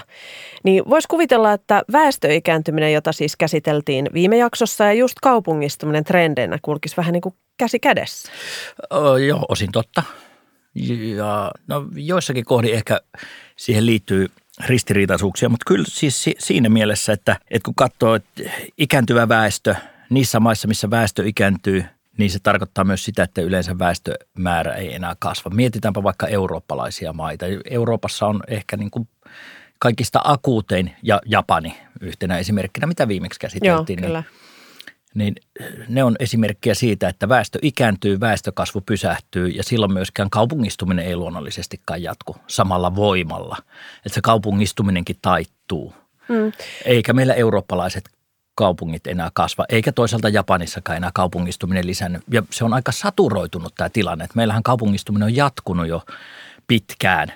Niin 0.63 0.83
voisi 0.89 1.07
kuvitella, 1.07 1.53
että 1.53 1.83
väestöikääntyminen, 1.91 2.93
jota 2.93 3.11
siis 3.11 3.35
käsiteltiin 3.35 4.09
viime 4.13 4.37
jaksossa 4.37 4.83
ja 4.83 4.93
just 4.93 5.15
kaupungistuminen 5.21 6.03
trendeinä 6.03 6.57
kulkisi 6.61 6.97
vähän 6.97 7.13
niin 7.13 7.21
kuin 7.21 7.35
käsi 7.57 7.79
kädessä. 7.79 8.31
O, 8.93 9.17
joo, 9.17 9.45
osin 9.49 9.71
totta. 9.71 10.03
Ja 11.15 11.51
no, 11.67 11.85
joissakin 11.95 12.45
kohdin 12.45 12.73
ehkä 12.73 13.01
siihen 13.55 13.85
liittyy 13.85 14.27
ristiriitaisuuksia, 14.65 15.49
mutta 15.49 15.63
kyllä 15.67 15.85
siis 15.87 16.25
siinä 16.39 16.69
mielessä, 16.69 17.13
että, 17.13 17.37
että 17.51 17.65
kun 17.65 17.75
katsoo, 17.75 18.15
että 18.15 18.43
ikääntyvä 18.77 19.29
väestö 19.29 19.75
niissä 20.09 20.39
maissa, 20.39 20.67
missä 20.67 20.89
väestö 20.89 21.23
ikääntyy, 21.25 21.85
niin 22.17 22.31
se 22.31 22.39
tarkoittaa 22.43 22.83
myös 22.83 23.05
sitä, 23.05 23.23
että 23.23 23.41
yleensä 23.41 23.79
väestömäärä 23.79 24.73
ei 24.73 24.93
enää 24.93 25.15
kasva. 25.19 25.51
Mietitäänpä 25.51 26.03
vaikka 26.03 26.27
eurooppalaisia 26.27 27.13
maita. 27.13 27.45
Euroopassa 27.69 28.27
on 28.27 28.43
ehkä 28.47 28.77
niin 28.77 28.91
kuin 28.91 29.07
kaikista 29.79 30.21
akuutein 30.23 30.95
ja 31.03 31.21
Japani 31.25 31.77
yhtenä 32.01 32.37
esimerkkinä, 32.37 32.87
mitä 32.87 33.07
viimeksi 33.07 33.39
käsiteltiin. 33.39 33.99
Joo, 33.99 34.07
kyllä. 34.07 34.23
Niin, 35.15 35.35
niin 35.59 35.85
ne 35.89 36.03
on 36.03 36.15
esimerkkiä 36.19 36.73
siitä, 36.73 37.07
että 37.07 37.29
väestö 37.29 37.59
ikääntyy, 37.61 38.19
väestökasvu 38.19 38.81
pysähtyy 38.81 39.47
ja 39.47 39.63
silloin 39.63 39.93
myöskään 39.93 40.29
kaupungistuminen 40.29 41.05
ei 41.05 41.15
luonnollisestikaan 41.15 42.03
jatku 42.03 42.35
samalla 42.47 42.95
voimalla. 42.95 43.57
Että 43.97 44.15
se 44.15 44.21
kaupungistuminenkin 44.21 45.15
taittuu. 45.21 45.93
Mm. 46.29 46.51
Eikä 46.85 47.13
meillä 47.13 47.33
eurooppalaiset 47.33 48.09
kaupungit 48.55 49.07
enää 49.07 49.29
kasva, 49.33 49.65
eikä 49.69 49.91
toisaalta 49.91 50.29
Japanissakaan 50.29 50.97
enää 50.97 51.11
kaupungistuminen 51.13 51.87
lisännyt. 51.87 52.23
Ja 52.31 52.43
se 52.49 52.65
on 52.65 52.73
aika 52.73 52.91
saturoitunut 52.91 53.75
tämä 53.75 53.89
tilanne. 53.89 54.23
Että 54.23 54.35
meillähän 54.35 54.63
kaupungistuminen 54.63 55.25
on 55.25 55.35
jatkunut 55.35 55.87
jo 55.87 56.01
pitkään 56.67 57.33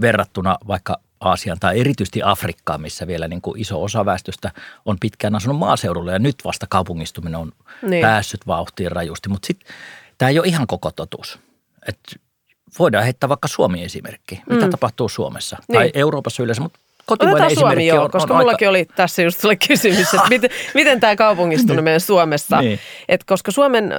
verrattuna 0.00 0.58
vaikka 0.68 1.00
Aasian 1.20 1.58
tai 1.60 1.80
erityisesti 1.80 2.20
Afrikkaan, 2.24 2.80
missä 2.80 3.06
vielä 3.06 3.28
niin 3.28 3.40
kuin 3.40 3.60
iso 3.60 3.82
osa 3.82 4.04
väestöstä 4.04 4.52
on 4.84 4.96
pitkään 5.00 5.34
asunut 5.34 5.58
maaseudulla 5.58 6.12
ja 6.12 6.18
nyt 6.18 6.36
vasta 6.44 6.66
kaupungistuminen 6.68 7.40
on 7.40 7.52
niin. 7.82 8.02
päässyt 8.02 8.46
vauhtiin 8.46 8.92
rajusti. 8.92 9.28
Mutta 9.28 9.46
sitten 9.46 9.68
tämä 10.18 10.28
ei 10.28 10.38
ole 10.38 10.46
ihan 10.46 10.66
koko 10.66 10.90
totuus. 10.90 11.38
Et 11.88 11.98
voidaan 12.78 13.04
heittää 13.04 13.28
vaikka 13.28 13.48
Suomi 13.48 13.84
esimerkki, 13.84 14.42
mitä 14.50 14.64
mm. 14.64 14.70
tapahtuu 14.70 15.08
Suomessa 15.08 15.56
niin. 15.68 15.74
tai 15.74 15.90
Euroopassa 15.94 16.42
yleensä, 16.42 16.62
mutta 16.62 16.78
Otetaan 17.10 17.54
Suomi 17.54 17.86
joo, 17.86 18.04
on, 18.04 18.10
koska 18.10 18.34
on 18.34 18.40
mullakin 18.40 18.68
aika... 18.68 18.70
oli 18.70 18.84
tässä 18.96 19.22
just 19.22 19.40
sulle 19.40 19.56
kysymys, 19.56 20.14
että 20.14 20.28
miten, 20.28 20.50
miten 20.74 21.00
tämä 21.00 21.16
kaupungistuminen 21.16 21.84
meidän 21.84 22.00
Suomessa. 22.00 22.60
niin. 22.60 22.78
Et 23.08 23.24
koska 23.24 23.50
Suomen 23.50 23.90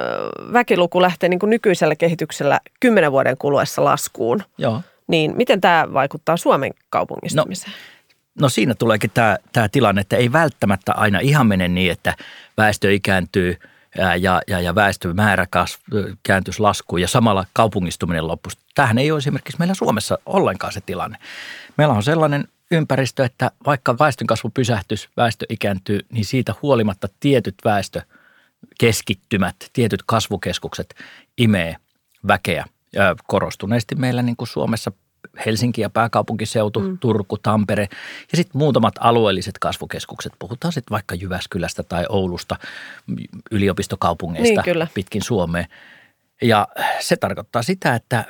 väkiluku 0.53 1.01
lähtee 1.01 1.29
niin 1.29 1.39
kuin 1.39 1.49
nykyisellä 1.49 1.95
kehityksellä 1.95 2.59
kymmenen 2.79 3.11
vuoden 3.11 3.37
kuluessa 3.37 3.83
laskuun. 3.83 4.43
Joo 4.57 4.81
Niin 5.07 5.33
miten 5.37 5.61
tämä 5.61 5.87
vaikuttaa 5.93 6.37
Suomen 6.37 6.71
kaupungistumiseen? 6.89 7.71
No, 7.71 8.41
no 8.41 8.49
siinä 8.49 8.75
tuleekin 8.75 9.11
tämä, 9.13 9.37
tämä 9.53 9.69
tilanne, 9.69 10.01
että 10.01 10.17
ei 10.17 10.31
välttämättä 10.31 10.93
aina 10.93 11.19
ihan 11.19 11.47
mene 11.47 11.67
niin, 11.67 11.91
että 11.91 12.13
väestö 12.57 12.93
ikääntyy 12.93 13.57
ja, 14.19 14.41
ja, 14.47 14.59
ja 14.59 14.75
väestömäärä 14.75 15.47
kääntyisi 16.23 16.59
laskuun 16.59 17.01
ja 17.01 17.07
samalla 17.07 17.45
kaupungistuminen 17.53 18.27
loppuisi. 18.27 18.57
Tähän 18.75 18.97
ei 18.97 19.11
ole 19.11 19.17
esimerkiksi 19.17 19.59
meillä 19.59 19.73
Suomessa 19.73 20.17
ollenkaan 20.25 20.73
se 20.73 20.81
tilanne. 20.81 21.17
Meillä 21.77 21.93
on 21.93 22.03
sellainen 22.03 22.47
ympäristö, 22.71 23.25
että 23.25 23.51
vaikka 23.65 23.95
väestönkasvu 23.99 24.49
pysähtys, 24.49 25.09
väestö 25.17 25.45
ikääntyy, 25.49 25.99
niin 26.11 26.25
siitä 26.25 26.53
huolimatta 26.61 27.07
tietyt 27.19 27.55
väestökeskittymät, 27.65 29.55
tietyt 29.73 30.03
kasvukeskukset 30.05 30.95
imee 31.37 31.75
väkeä. 32.27 32.65
Ja 32.93 33.15
korostuneesti 33.27 33.95
meillä 33.95 34.21
niin 34.21 34.35
kuin 34.35 34.47
Suomessa 34.47 34.91
Helsinki 35.45 35.81
ja 35.81 35.89
pääkaupunkiseutu, 35.89 36.79
mm. 36.79 36.97
Turku, 36.97 37.37
Tampere 37.37 37.87
ja 38.31 38.37
sitten 38.37 38.59
muutamat 38.59 38.95
alueelliset 38.99 39.59
kasvukeskukset. 39.59 40.33
Puhutaan 40.39 40.73
sitten 40.73 40.91
vaikka 40.91 41.15
Jyväskylästä 41.15 41.83
tai 41.83 42.05
Oulusta, 42.09 42.55
yliopistokaupungeista 43.51 44.63
niin, 44.65 44.87
pitkin 44.93 45.21
Suomea. 45.21 45.65
Ja 46.41 46.67
se 46.99 47.15
tarkoittaa 47.15 47.63
sitä, 47.63 47.95
että 47.95 48.25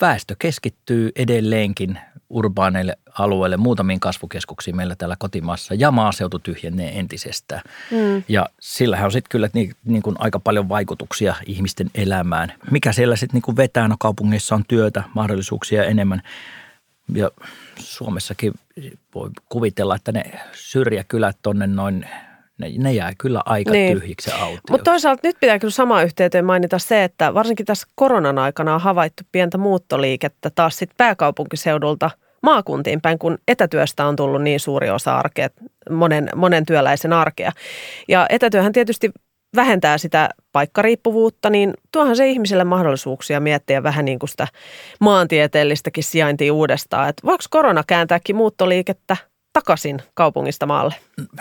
väestö 0.00 0.36
keskittyy 0.38 1.10
edelleenkin 1.16 1.98
urbaaneille 2.30 2.98
alueille, 3.18 3.56
muutamiin 3.56 4.00
kasvukeskuksiin 4.00 4.76
meillä 4.76 4.96
täällä 4.96 5.16
kotimaassa 5.18 5.74
ja 5.74 5.90
maaseutu 5.90 6.38
tyhjenee 6.38 6.98
entisestään. 6.98 7.62
Mm. 7.90 8.22
Ja 8.28 8.46
sillähän 8.60 9.04
on 9.04 9.12
sitten 9.12 9.30
kyllä 9.30 9.48
niin, 9.52 9.72
niin 9.84 10.02
kuin 10.02 10.16
aika 10.18 10.40
paljon 10.40 10.68
vaikutuksia 10.68 11.34
ihmisten 11.46 11.90
elämään. 11.94 12.52
Mikä 12.70 12.92
siellä 12.92 13.16
sitten 13.16 13.42
niin 13.46 13.56
vetää? 13.56 13.88
No 13.88 13.96
kaupungeissa 13.98 14.54
on 14.54 14.64
työtä, 14.68 15.02
mahdollisuuksia 15.14 15.84
enemmän. 15.84 16.22
Ja 17.14 17.30
Suomessakin 17.78 18.54
voi 19.14 19.30
kuvitella, 19.48 19.96
että 19.96 20.12
ne 20.12 20.24
syrjäkylät 20.52 21.36
tonne 21.42 21.66
noin 21.66 22.06
ne, 22.58 22.72
ne 22.78 22.92
jää 22.92 23.12
kyllä 23.18 23.42
aika 23.46 23.70
niin. 23.70 24.00
tyhjiksi 24.00 24.30
autioiksi. 24.30 24.70
Mutta 24.70 24.90
toisaalta 24.90 25.28
nyt 25.28 25.36
pitää 25.40 25.58
kyllä 25.58 25.72
sama 25.72 26.02
yhteyteen 26.02 26.44
mainita 26.44 26.78
se, 26.78 27.04
että 27.04 27.34
varsinkin 27.34 27.66
tässä 27.66 27.86
koronan 27.94 28.38
aikana 28.38 28.74
on 28.74 28.80
havaittu 28.80 29.22
pientä 29.32 29.58
muuttoliikettä 29.58 30.50
taas 30.54 30.78
sitten 30.78 30.96
pääkaupunkiseudulta 30.96 32.10
maakuntiin 32.42 33.00
päin, 33.00 33.18
kun 33.18 33.38
etätyöstä 33.48 34.06
on 34.06 34.16
tullut 34.16 34.42
niin 34.42 34.60
suuri 34.60 34.90
osa 34.90 35.18
arkea, 35.18 35.48
monen, 35.90 36.28
monen 36.36 36.66
työläisen 36.66 37.12
arkea. 37.12 37.52
Ja 38.08 38.26
etätyöhän 38.30 38.72
tietysti 38.72 39.10
vähentää 39.56 39.98
sitä 39.98 40.28
paikkariippuvuutta, 40.52 41.50
niin 41.50 41.74
tuohan 41.92 42.16
se 42.16 42.28
ihmiselle 42.28 42.64
mahdollisuuksia 42.64 43.40
miettiä 43.40 43.82
vähän 43.82 44.04
niin 44.04 44.18
kuin 44.18 44.30
sitä 44.30 44.48
maantieteellistäkin 45.00 46.04
sijaintia 46.04 46.54
uudestaan. 46.54 47.08
Että 47.08 47.26
voiko 47.26 47.44
korona 47.50 47.84
kääntääkin 47.86 48.36
muuttoliikettä 48.36 49.16
takaisin 49.54 50.02
kaupungista 50.14 50.66
maalle? 50.66 50.94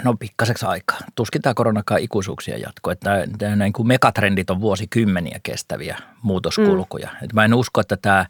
No 0.04 0.16
pikkaseksi 0.20 0.66
aikaa. 0.66 0.98
Tuskin 1.16 1.42
tämä 1.42 1.54
koronakaan 1.54 2.02
ikuisuuksia 2.02 2.58
jatko. 2.58 2.92
Että 2.92 3.28
nämä 3.40 3.56
niin 3.56 3.74
kuin 3.74 3.88
megatrendit 3.88 4.50
on 4.50 4.62
vuosikymmeniä 4.62 5.40
kestäviä 5.44 5.98
muutoskulkuja. 6.22 7.08
Mm. 7.08 7.24
Että 7.24 7.34
mä 7.34 7.46
en 7.46 7.54
usko, 7.54 7.82
että 7.82 7.98
tämä 7.98 8.26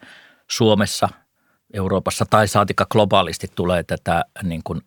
Suomessa, 0.50 1.10
Euroopassa 1.74 2.26
tai 2.30 2.48
saatika 2.48 2.86
globaalisti 2.92 3.48
tulee 3.56 3.84
tätä 3.84 4.26
niin 4.44 4.62
kuin 4.64 4.82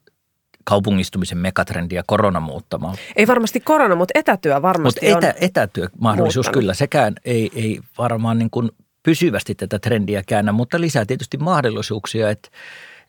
kaupungistumisen 0.65 1.39
megatrendiä 1.39 2.03
korona 2.07 2.41
muuttamaan. 2.41 2.97
Ei 3.17 3.27
varmasti 3.27 3.61
korona, 3.61 3.95
mutta 3.95 4.19
etätyö 4.19 4.63
varmasti 4.63 5.11
mutta 5.11 5.29
etä, 5.29 5.39
etätyö 5.41 5.87
mahdollisuus 6.01 6.47
muuttanut. 6.47 6.63
kyllä. 6.63 6.75
Sekään 6.75 7.15
ei, 7.25 7.51
ei 7.55 7.81
varmaan 7.99 8.39
niin 8.39 8.51
kuin 8.51 8.71
pysyvästi 9.03 9.55
tätä 9.55 9.79
trendiä 9.79 10.23
käännä, 10.27 10.53
mutta 10.53 10.81
lisää 10.81 11.05
tietysti 11.05 11.37
mahdollisuuksia, 11.37 12.31
että 12.31 12.49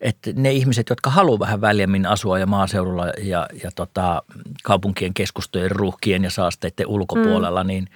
että 0.01 0.30
ne 0.36 0.51
ihmiset, 0.51 0.89
jotka 0.89 1.10
haluaa 1.10 1.39
vähän 1.39 1.62
väljemmin 1.62 2.06
asua 2.06 2.39
ja 2.39 2.46
maaseudulla 2.46 3.08
ja, 3.08 3.48
ja 3.63 3.72
tota, 3.75 4.24
kaupunkien 4.63 5.13
keskustojen 5.13 5.72
ruuhkien 5.72 6.24
ja 6.24 6.30
saasteiden 6.30 6.88
ulkopuolella, 6.88 7.63
mm. 7.63 7.68
niin 7.68 7.88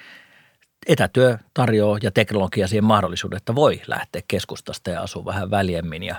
etätyö 0.88 1.38
tarjoaa 1.54 1.98
ja 2.02 2.12
teknologia 2.12 2.68
siihen 2.68 2.84
mahdollisuuden, 2.84 3.38
että 3.38 3.56
voi 3.56 3.82
lähteä 3.88 4.22
keskustasta 4.28 4.90
ja 4.90 5.02
asua 5.02 5.26
vähän 5.26 5.52
väljemmin 5.52 6.04
ja 6.04 6.16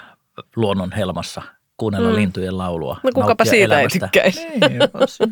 luonnon 0.57 0.93
helmassa 0.93 1.43
kuunnella 1.83 2.09
mm. 2.09 2.15
lintujen 2.15 2.59
laulua. 2.59 2.97
No 3.03 3.11
kukapa 3.15 3.45
siitä 3.45 3.75
elämästä. 3.75 3.97
ei 3.97 4.01
tykkäisi. 4.01 4.49
Niin, 4.49 4.83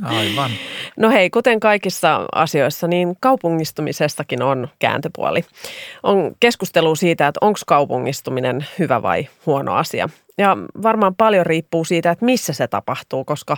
aivan. 0.02 0.50
No 0.96 1.10
hei, 1.10 1.30
kuten 1.30 1.60
kaikissa 1.60 2.26
asioissa, 2.32 2.88
niin 2.88 3.16
kaupungistumisestakin 3.20 4.42
on 4.42 4.68
kääntöpuoli. 4.78 5.44
On 6.02 6.32
keskustelu 6.40 6.96
siitä, 6.96 7.26
että 7.26 7.38
onko 7.40 7.58
kaupungistuminen 7.66 8.66
hyvä 8.78 9.02
vai 9.02 9.28
huono 9.46 9.74
asia. 9.74 10.08
Ja 10.38 10.56
varmaan 10.82 11.14
paljon 11.14 11.46
riippuu 11.46 11.84
siitä, 11.84 12.10
että 12.10 12.24
missä 12.24 12.52
se 12.52 12.68
tapahtuu, 12.68 13.24
koska 13.24 13.56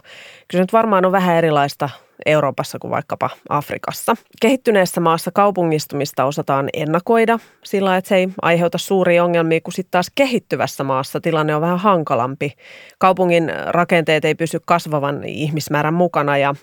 kyllä 0.48 0.62
nyt 0.62 0.72
varmaan 0.72 1.04
on 1.04 1.12
vähän 1.12 1.36
erilaista 1.36 1.88
Euroopassa 2.26 2.78
kuin 2.78 2.90
vaikkapa 2.90 3.30
Afrikassa. 3.48 4.16
Kehittyneessä 4.40 5.00
maassa 5.00 5.30
kaupungistumista 5.30 6.24
osataan 6.24 6.68
ennakoida 6.74 7.38
sillä, 7.64 7.96
että 7.96 8.08
se 8.08 8.16
ei 8.16 8.28
aiheuta 8.42 8.78
suuria 8.78 9.24
ongelmia, 9.24 9.60
kun 9.60 9.72
sitten 9.72 9.90
taas 9.90 10.10
kehittyvässä 10.14 10.84
maassa 10.84 11.20
tilanne 11.20 11.54
on 11.54 11.60
vähän 11.60 11.78
hankalampi. 11.78 12.52
Kaupungin 12.98 13.52
rakenteet 13.66 14.24
ei 14.24 14.34
pysy 14.34 14.60
kasvavan 14.66 15.24
ihmismäärän 15.24 15.94
mukana 15.94 16.38
ja 16.38 16.54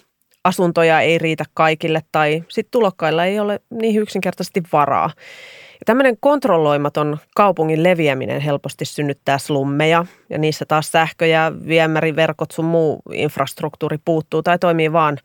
asuntoja 0.43 1.01
ei 1.01 1.17
riitä 1.17 1.43
kaikille 1.53 2.01
tai 2.12 2.43
sitten 2.48 2.72
tulokkailla 2.72 3.25
ei 3.25 3.39
ole 3.39 3.60
niin 3.69 4.01
yksinkertaisesti 4.01 4.63
varaa. 4.74 5.12
Ja 5.74 5.86
tämmöinen 5.86 6.17
kontrolloimaton 6.19 7.17
kaupungin 7.36 7.84
leviäminen 7.84 8.41
helposti 8.41 8.86
synnyttää 8.86 9.38
slummeja 9.38 10.05
ja 10.29 10.38
niissä 10.38 10.65
taas 10.65 10.91
sähkö- 10.91 11.25
ja 11.25 11.51
viemäriverkot 11.67 12.51
sun 12.51 12.65
muu 12.65 13.01
infrastruktuuri 13.13 13.98
puuttuu 14.05 14.43
tai 14.43 14.60
toimii 14.60 14.93
vaan 14.93 15.17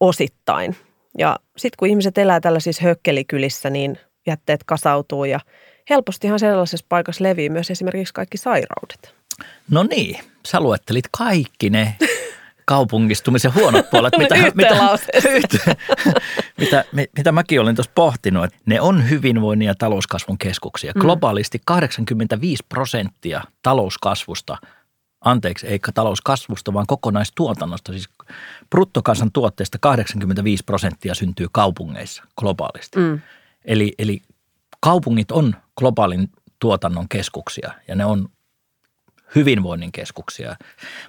osittain. 0.00 0.76
Ja 1.18 1.36
sitten 1.56 1.76
kun 1.78 1.88
ihmiset 1.88 2.18
elää 2.18 2.40
tällaisissa 2.40 2.82
hökkelikylissä, 2.84 3.70
niin 3.70 3.98
jätteet 4.26 4.64
kasautuu 4.64 5.24
ja 5.24 5.40
helpostihan 5.90 6.38
sellaisessa 6.38 6.86
paikassa 6.88 7.24
levii 7.24 7.48
myös 7.48 7.70
esimerkiksi 7.70 8.14
kaikki 8.14 8.38
sairaudet. 8.38 9.14
No 9.70 9.82
niin, 9.82 10.20
sä 10.46 10.60
luettelit 10.60 11.04
kaikki 11.18 11.70
ne 11.70 11.94
kaupungistumisen 12.64 13.54
huonot 13.54 13.90
puolet, 13.90 14.12
mitä, 14.18 14.34
mitä, 14.54 14.98
mitä, 15.42 15.64
mitä, 16.60 16.84
mitä 17.16 17.32
mäkin 17.32 17.60
olin 17.60 17.76
tuossa 17.76 17.92
pohtinut. 17.94 18.44
Että 18.44 18.58
ne 18.66 18.80
on 18.80 19.10
hyvinvoinnin 19.10 19.66
ja 19.66 19.74
talouskasvun 19.74 20.38
keskuksia. 20.38 20.92
Mm. 20.94 21.00
Globaalisti 21.00 21.60
85 21.64 22.62
prosenttia 22.68 23.42
talouskasvusta, 23.62 24.56
anteeksi, 25.20 25.66
eikä 25.66 25.92
talouskasvusta, 25.92 26.72
vaan 26.72 26.86
kokonaistuotannosta, 26.86 27.92
siis 27.92 28.08
bruttokansantuotteesta 28.70 29.78
85 29.80 30.64
prosenttia 30.64 31.14
syntyy 31.14 31.46
kaupungeissa 31.52 32.24
globaalisti. 32.38 32.98
Mm. 32.98 33.20
Eli, 33.64 33.92
eli 33.98 34.22
kaupungit 34.80 35.30
on 35.30 35.56
globaalin 35.78 36.28
tuotannon 36.58 37.08
keskuksia 37.08 37.72
ja 37.88 37.94
ne 37.94 38.04
on 38.04 38.28
hyvinvoinnin 39.34 39.92
keskuksia. 39.92 40.56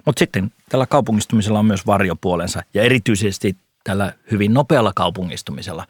Mutta 0.06 0.18
sitten 0.18 0.52
tällä 0.68 0.86
kaupungistumisella 0.86 1.58
on 1.58 1.66
myös 1.66 1.86
varjopuolensa 1.86 2.62
ja 2.74 2.82
erityisesti 2.82 3.56
tällä 3.84 4.12
hyvin 4.30 4.54
nopealla 4.54 4.92
kaupungistumisella. 4.94 5.86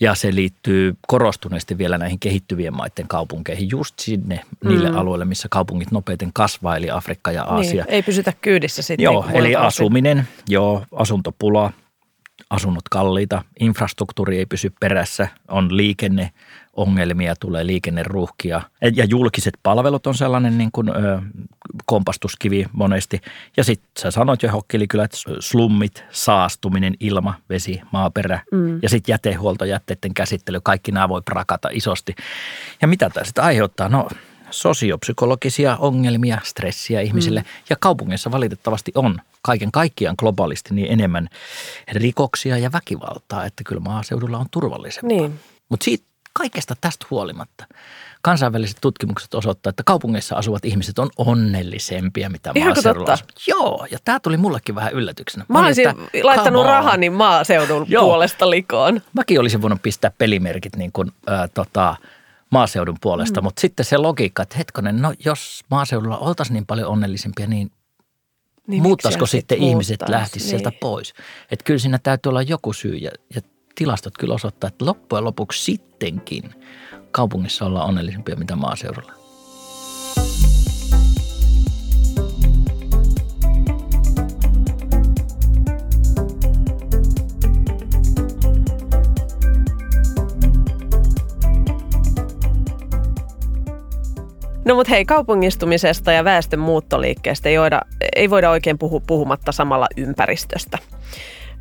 Ja 0.00 0.14
se 0.14 0.34
liittyy 0.34 0.96
korostuneesti 1.06 1.78
vielä 1.78 1.98
näihin 1.98 2.18
kehittyvien 2.18 2.76
maiden 2.76 3.08
kaupunkeihin, 3.08 3.68
just 3.70 3.98
sinne 3.98 4.40
niille 4.64 4.90
mm. 4.90 4.96
alueille, 4.96 5.24
missä 5.24 5.48
kaupungit 5.50 5.90
nopeiten 5.90 6.30
kasvaa, 6.32 6.76
eli 6.76 6.90
Afrikka 6.90 7.32
ja 7.32 7.44
Aasia. 7.44 7.84
Niin, 7.84 7.94
ei 7.94 8.02
pysytä 8.02 8.32
kyydissä 8.40 8.82
sitten. 8.82 9.04
Joo, 9.04 9.26
eli 9.32 9.56
asuminen, 9.56 10.28
joo, 10.48 10.84
asuntopula, 10.92 11.72
asunnot 12.50 12.88
kalliita, 12.90 13.44
infrastruktuuri 13.60 14.38
ei 14.38 14.46
pysy 14.46 14.72
perässä, 14.80 15.28
on 15.48 15.76
liikenne– 15.76 16.30
ongelmia, 16.78 17.36
tulee 17.36 17.66
liikenneruuhkia. 17.66 18.62
Ja 18.94 19.04
julkiset 19.04 19.54
palvelut 19.62 20.06
on 20.06 20.14
sellainen 20.14 20.58
niin 20.58 20.72
kuin, 20.72 20.88
ö, 20.88 21.22
kompastuskivi 21.86 22.66
monesti. 22.72 23.20
Ja 23.56 23.64
sitten 23.64 23.90
sä 23.98 24.10
sanoit 24.10 24.42
jo 24.42 24.62
kyllä, 24.88 25.04
että 25.04 25.16
slummit, 25.40 26.04
saastuminen, 26.10 26.94
ilma, 27.00 27.34
vesi, 27.48 27.80
maaperä 27.92 28.40
mm. 28.52 28.78
ja 28.82 28.88
sitten 28.88 29.12
jätehuolto, 29.12 29.64
jätteiden 29.64 30.14
käsittely, 30.14 30.60
kaikki 30.62 30.92
nämä 30.92 31.08
voi 31.08 31.22
prakata 31.22 31.68
isosti. 31.72 32.14
Ja 32.82 32.88
mitä 32.88 33.10
tämä 33.10 33.24
sitten 33.24 33.44
aiheuttaa? 33.44 33.88
No 33.88 34.08
sosiopsykologisia 34.50 35.76
ongelmia, 35.76 36.38
stressiä 36.44 37.00
ihmisille. 37.00 37.40
Mm. 37.40 37.46
Ja 37.70 37.76
kaupungeissa 37.80 38.32
valitettavasti 38.32 38.92
on 38.94 39.18
kaiken 39.42 39.72
kaikkiaan 39.72 40.14
globaalisti 40.18 40.74
niin 40.74 40.92
enemmän 40.92 41.28
rikoksia 41.92 42.58
ja 42.58 42.72
väkivaltaa, 42.72 43.44
että 43.44 43.64
kyllä 43.64 43.80
maaseudulla 43.80 44.38
on 44.38 44.46
turvallisempaa. 44.50 45.08
Niin. 45.08 45.40
Mutta 45.68 45.84
siitä 45.84 46.04
kaikesta 46.32 46.76
tästä 46.80 47.06
huolimatta 47.10 47.66
kansainväliset 48.22 48.76
tutkimukset 48.80 49.34
osoittavat, 49.34 49.72
että 49.72 49.82
kaupungeissa 49.82 50.36
asuvat 50.36 50.64
ihmiset 50.64 50.98
on 50.98 51.10
onnellisempia, 51.16 52.30
mitä 52.30 52.52
maaseudulla 52.64 53.06
totta? 53.06 53.34
Joo, 53.46 53.86
ja 53.90 53.98
tämä 54.04 54.20
tuli 54.20 54.36
mullekin 54.36 54.74
vähän 54.74 54.92
yllätyksenä. 54.92 55.44
Mä, 55.48 55.58
olisin 55.58 55.88
että, 55.88 56.02
laittanut 56.22 56.64
rahani 56.66 57.10
maaseudun 57.10 57.86
Joo. 57.88 58.04
puolesta 58.04 58.50
likoon. 58.50 59.00
Mäkin 59.12 59.40
olisin 59.40 59.62
voinut 59.62 59.82
pistää 59.82 60.10
pelimerkit 60.18 60.76
niin 60.76 60.92
kuin, 60.92 61.12
äh, 61.30 61.50
tota, 61.54 61.96
maaseudun 62.50 62.96
puolesta. 63.00 63.40
Mm. 63.40 63.44
Mutta 63.44 63.60
sitten 63.60 63.86
se 63.86 63.96
logiikka, 63.96 64.42
että 64.42 64.58
hetkonen, 64.58 65.02
no 65.02 65.14
jos 65.24 65.64
maaseudulla 65.70 66.18
oltaisiin 66.18 66.54
niin 66.54 66.66
paljon 66.66 66.88
onnellisempia, 66.88 67.46
niin, 67.46 67.70
niin 68.68 68.82
muuttaisiko 68.82 69.26
sitten 69.26 69.58
ihmiset 69.58 70.00
lähti 70.08 70.38
niin. 70.38 70.48
sieltä 70.48 70.72
pois? 70.80 71.14
Että 71.50 71.64
kyllä 71.64 71.78
siinä 71.78 71.98
täytyy 71.98 72.30
olla 72.30 72.42
joku 72.42 72.72
syy 72.72 72.96
ja, 72.96 73.10
ja 73.34 73.40
tilastot 73.74 74.18
kyllä 74.18 74.34
osoittaa, 74.34 74.68
että 74.68 74.84
loppujen 74.84 75.24
lopuksi 75.24 75.64
sittenkin 75.64 76.54
kaupungissa 77.10 77.66
ollaan 77.66 77.88
onnellisempia 77.88 78.36
mitä 78.36 78.56
maaseudulla. 78.56 79.17
No 94.68 94.74
mutta 94.74 94.90
hei, 94.90 95.04
kaupungistumisesta 95.04 96.12
ja 96.12 96.24
väestön 96.24 96.58
muuttoliikkeestä 96.58 97.48
ei 97.48 97.58
voida, 97.58 97.80
ei 98.16 98.30
voida 98.30 98.50
oikein 98.50 98.78
puhu, 98.78 99.00
puhumatta 99.00 99.52
samalla 99.52 99.86
ympäristöstä. 99.96 100.78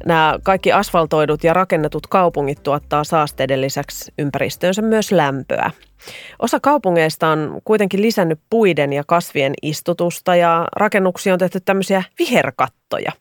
Nämä 0.06 0.40
kaikki 0.44 0.72
asfaltoidut 0.72 1.44
ja 1.44 1.54
rakennetut 1.54 2.08
kaupungit 2.08 2.64
tuottaa 2.64 3.04
saasteiden 3.04 3.62
lisäksi 3.62 4.14
ympäristöönsä 4.20 4.82
myös 4.82 5.12
lämpöä. 5.12 5.72
Osa 6.40 6.60
kaupungeista 6.60 7.28
on 7.28 7.62
kuitenkin 7.64 8.02
lisännyt 8.02 8.40
puiden 8.50 8.94
ja 8.94 9.04
kasvien 9.08 9.54
istutusta 9.62 10.36
ja 10.36 10.68
rakennuksia 10.76 11.34
on 11.34 11.40
tehty 11.40 11.60
tämmöisiä 11.60 12.04
viherkattoja. 12.20 13.12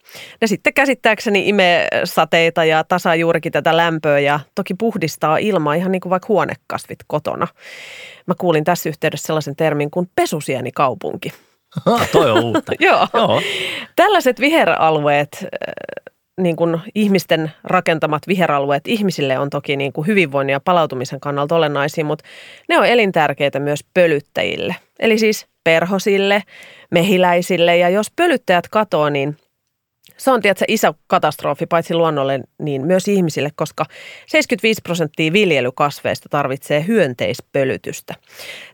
Ne 0.40 0.46
sitten 0.46 0.74
käsittääkseni 0.74 1.48
imee 1.48 1.88
sateita 2.04 2.64
ja 2.64 2.84
tasaa 2.84 3.14
juurikin 3.14 3.52
tätä 3.52 3.76
lämpöä 3.76 4.18
ja 4.18 4.40
toki 4.54 4.74
puhdistaa 4.74 5.36
ilmaa 5.36 5.74
ihan 5.74 5.92
niin 5.92 6.00
kuin 6.00 6.10
vaikka 6.10 6.28
huonekasvit 6.28 6.98
kotona. 7.06 7.46
Mä 8.26 8.34
kuulin 8.38 8.64
tässä 8.64 8.88
yhteydessä 8.88 9.26
sellaisen 9.26 9.56
termin 9.56 9.90
kuin 9.90 10.10
pesusienikaupunki. 10.16 11.32
Toi 12.12 12.30
on 12.30 12.44
uutta. 12.44 12.72
Joo. 12.80 13.08
Joo. 13.14 13.42
Tällaiset 13.96 14.40
viheralueet 14.40 15.46
niin 16.40 16.56
kuin 16.56 16.80
ihmisten 16.94 17.52
rakentamat 17.64 18.28
viheralueet 18.28 18.88
ihmisille 18.88 19.38
on 19.38 19.50
toki 19.50 19.76
niin 19.76 19.92
kuin 19.92 20.06
hyvinvoinnin 20.06 20.52
ja 20.52 20.60
palautumisen 20.60 21.20
kannalta 21.20 21.54
olennaisia, 21.54 22.04
mutta 22.04 22.24
ne 22.68 22.78
on 22.78 22.86
elintärkeitä 22.86 23.60
myös 23.60 23.84
pölyttäjille. 23.94 24.76
Eli 24.98 25.18
siis 25.18 25.46
perhosille, 25.64 26.42
mehiläisille 26.90 27.76
ja 27.76 27.88
jos 27.88 28.12
pölyttäjät 28.16 28.68
katoaa, 28.68 29.10
niin 29.10 29.36
se 30.16 30.30
on 30.30 30.42
tietysti 30.42 30.64
iso 30.68 30.94
katastrofi 31.06 31.66
paitsi 31.66 31.94
luonnolle, 31.94 32.40
niin 32.58 32.86
myös 32.86 33.08
ihmisille, 33.08 33.50
koska 33.54 33.84
75 34.26 34.80
prosenttia 34.82 35.32
viljelykasveista 35.32 36.28
tarvitsee 36.28 36.86
hyönteispölytystä. 36.86 38.14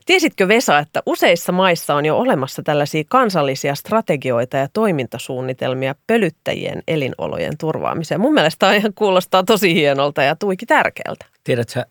Tiesitkö 0.05 0.47
Vesa, 0.47 0.79
että 0.79 1.03
useissa 1.05 1.51
maissa 1.51 1.95
on 1.95 2.05
jo 2.05 2.17
olemassa 2.17 2.63
tällaisia 2.63 3.03
kansallisia 3.07 3.75
strategioita 3.75 4.57
ja 4.57 4.67
toimintasuunnitelmia 4.73 5.95
pölyttäjien 6.07 6.83
elinolojen 6.87 7.57
turvaamiseen? 7.57 8.21
Mun 8.21 8.33
mielestä 8.33 8.73
ihan 8.73 8.93
kuulostaa 8.95 9.43
tosi 9.43 9.73
hienolta 9.73 10.23
ja 10.23 10.35
tuiki 10.35 10.65
tärkeältä. 10.65 11.25
Tiedätkö, 11.43 11.85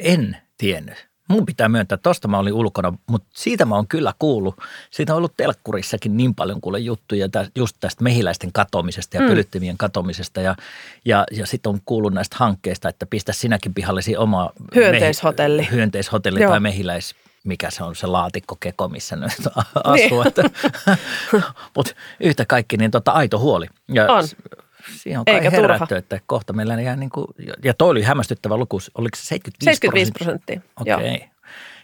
en 0.00 0.36
tiennyt 0.58 1.07
mun 1.28 1.46
pitää 1.46 1.68
myöntää, 1.68 1.98
tosta 1.98 2.28
mä 2.28 2.38
olin 2.38 2.52
ulkona, 2.52 2.92
mutta 3.06 3.28
siitä 3.34 3.64
mä 3.64 3.74
oon 3.74 3.88
kyllä 3.88 4.12
kuullut. 4.18 4.54
Siitä 4.90 5.12
on 5.12 5.16
ollut 5.16 5.36
telkkurissakin 5.36 6.16
niin 6.16 6.34
paljon 6.34 6.60
kuule 6.60 6.78
juttuja 6.78 7.28
just 7.54 7.76
tästä 7.80 8.04
mehiläisten 8.04 8.52
katoamisesta 8.52 9.16
ja 9.16 9.20
mm. 9.20 9.28
pölyttimien 9.28 9.76
katoamisesta. 9.78 10.40
Ja, 10.40 10.56
ja, 11.04 11.24
ja 11.30 11.46
sitten 11.46 11.70
on 11.70 11.80
kuullut 11.84 12.14
näistä 12.14 12.36
hankkeista, 12.38 12.88
että 12.88 13.06
pistä 13.06 13.32
sinäkin 13.32 13.74
pihallesi 13.74 14.16
oma 14.16 14.50
hyönteishotelli, 14.74 15.62
mehi, 15.62 15.70
hyönteishotelli 15.70 16.40
tai 16.40 16.60
mehiläis 16.60 17.14
mikä 17.44 17.70
se 17.70 17.84
on 17.84 17.96
se 17.96 18.06
laatikko 18.06 18.56
keko, 18.60 18.88
missä 18.88 19.16
ne 19.16 19.26
asuu. 19.84 20.22
Niin. 20.22 21.42
Mutta 21.76 21.92
yhtä 22.20 22.44
kaikki, 22.44 22.76
niin 22.76 22.90
tota, 22.90 23.10
aito 23.10 23.38
huoli. 23.38 23.66
Ja 23.88 24.12
on 24.12 24.24
siihen 24.96 25.18
on 25.18 25.24
kai 25.24 25.34
Eikä 25.34 25.50
herätty, 25.50 25.86
turha. 25.86 25.98
että 25.98 26.20
kohta 26.26 26.52
meillä 26.52 26.80
jää 26.80 26.96
niin 26.96 27.10
kuin, 27.10 27.26
ja 27.64 27.74
toi 27.74 27.90
oli 27.90 28.02
hämmästyttävä 28.02 28.56
luku, 28.56 28.78
oliko 28.94 29.16
se 29.16 29.22
75 29.22 29.64
75 29.64 30.12
prosenttia, 30.12 30.60
Okei. 30.80 30.94
Okay. 30.94 31.28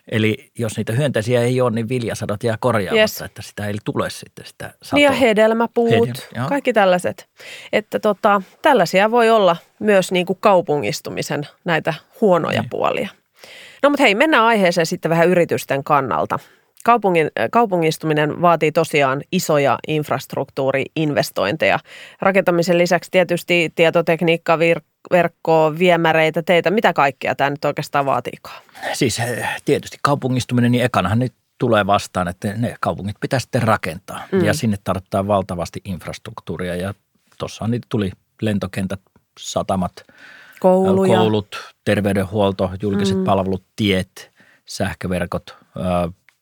Eli 0.09 0.51
jos 0.59 0.77
niitä 0.77 0.93
hyönteisiä 0.93 1.41
ei 1.41 1.61
ole, 1.61 1.71
niin 1.71 1.89
viljasadot 1.89 2.45
jää 2.45 2.57
korjaamatta, 2.61 3.01
yes. 3.01 3.23
että 3.23 3.43
sitä 3.43 3.67
ei 3.67 3.75
tule 3.85 4.11
sitten 4.11 4.47
sitä 4.47 4.65
satoa. 4.83 4.97
Niin 4.97 5.05
ja 5.05 5.13
hedelmäpuut, 5.13 5.91
Hedelmä, 5.91 6.49
kaikki 6.49 6.73
tällaiset. 6.73 7.29
Että 7.73 7.99
tota, 7.99 8.43
tällaisia 8.63 9.11
voi 9.11 9.31
olla 9.31 9.57
myös 9.79 10.13
niin 10.13 10.27
kuin 10.27 10.39
kaupungistumisen 10.41 11.43
näitä 11.65 11.95
huonoja 12.21 12.61
niin. 12.61 12.71
puolia. 12.71 13.09
No 13.83 13.91
mutta 13.91 14.03
hei, 14.03 14.15
mennään 14.15 14.45
aiheeseen 14.45 14.87
sitten 14.87 15.09
vähän 15.09 15.29
yritysten 15.29 15.85
kannalta. 15.85 16.39
Kaupungin, 16.85 17.31
äh, 17.41 17.49
kaupungistuminen 17.53 18.43
vaatii 18.43 18.73
tosiaan 18.73 19.23
isoja 19.33 19.79
infrastruktuuriinvestointeja. 19.89 21.79
Rakentamisen 22.21 22.79
lisäksi 22.79 23.11
tietysti 23.11 23.73
tietotekniikka, 23.75 24.57
vir- 24.57 24.85
verkkoa, 25.11 25.79
viemäreitä, 25.79 26.43
teitä, 26.43 26.71
mitä 26.71 26.93
kaikkea 26.93 27.35
tämä 27.35 27.51
nyt 27.51 27.65
oikeastaan 27.65 28.07
vaatiikaan? 28.07 28.63
Siis 28.93 29.21
äh, 29.21 29.63
tietysti 29.65 29.97
kaupungistuminen, 30.03 30.73
niin 30.73 30.85
ekanahan 30.85 31.19
nyt 31.19 31.33
tulee 31.59 31.87
vastaan, 31.87 32.29
että 32.29 32.49
ne 32.57 32.77
kaupungit 32.81 33.17
pitää 33.21 33.39
sitten 33.39 33.63
rakentaa 33.63 34.23
mm. 34.33 34.45
ja 34.45 34.55
sinne 34.55 34.77
tarvitaan 34.85 35.27
valtavasti 35.27 35.81
infrastruktuuria 35.85 36.75
ja 36.75 36.95
tuossa 37.39 37.69
niitä 37.69 37.87
tuli 37.89 38.11
lentokentät, 38.43 39.01
satamat, 39.39 39.93
Kouluja. 40.61 41.19
koulut, 41.19 41.57
terveydenhuolto, 41.85 42.71
julkiset 42.83 43.17
mm. 43.17 43.25
palvelut, 43.25 43.65
tiet, 43.77 44.31
sähköverkot, 44.67 45.57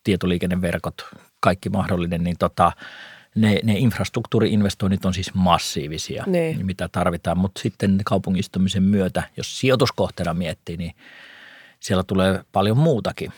tietoliikenneverkot, 0.05 1.07
kaikki 1.41 1.69
mahdollinen, 1.69 2.25
niin 2.25 2.37
tota, 2.38 2.73
ne, 3.35 3.61
ne 3.62 3.75
infrastruktuuriinvestoinnit 3.79 5.05
on 5.05 5.15
siis 5.15 5.35
massiivisia, 5.35 6.25
niin. 6.27 6.67
mitä 6.67 6.88
tarvitaan. 6.88 7.38
Mutta 7.38 7.61
sitten 7.61 8.01
kaupungistumisen 8.05 8.83
myötä, 8.83 9.23
jos 9.37 9.61
sijoituskohteena 9.61 10.35
miettii, 10.35 10.77
niin 10.77 10.95
siellä 11.81 12.03
tulee 12.03 12.45
paljon 12.53 12.79
muutakin. 12.79 13.33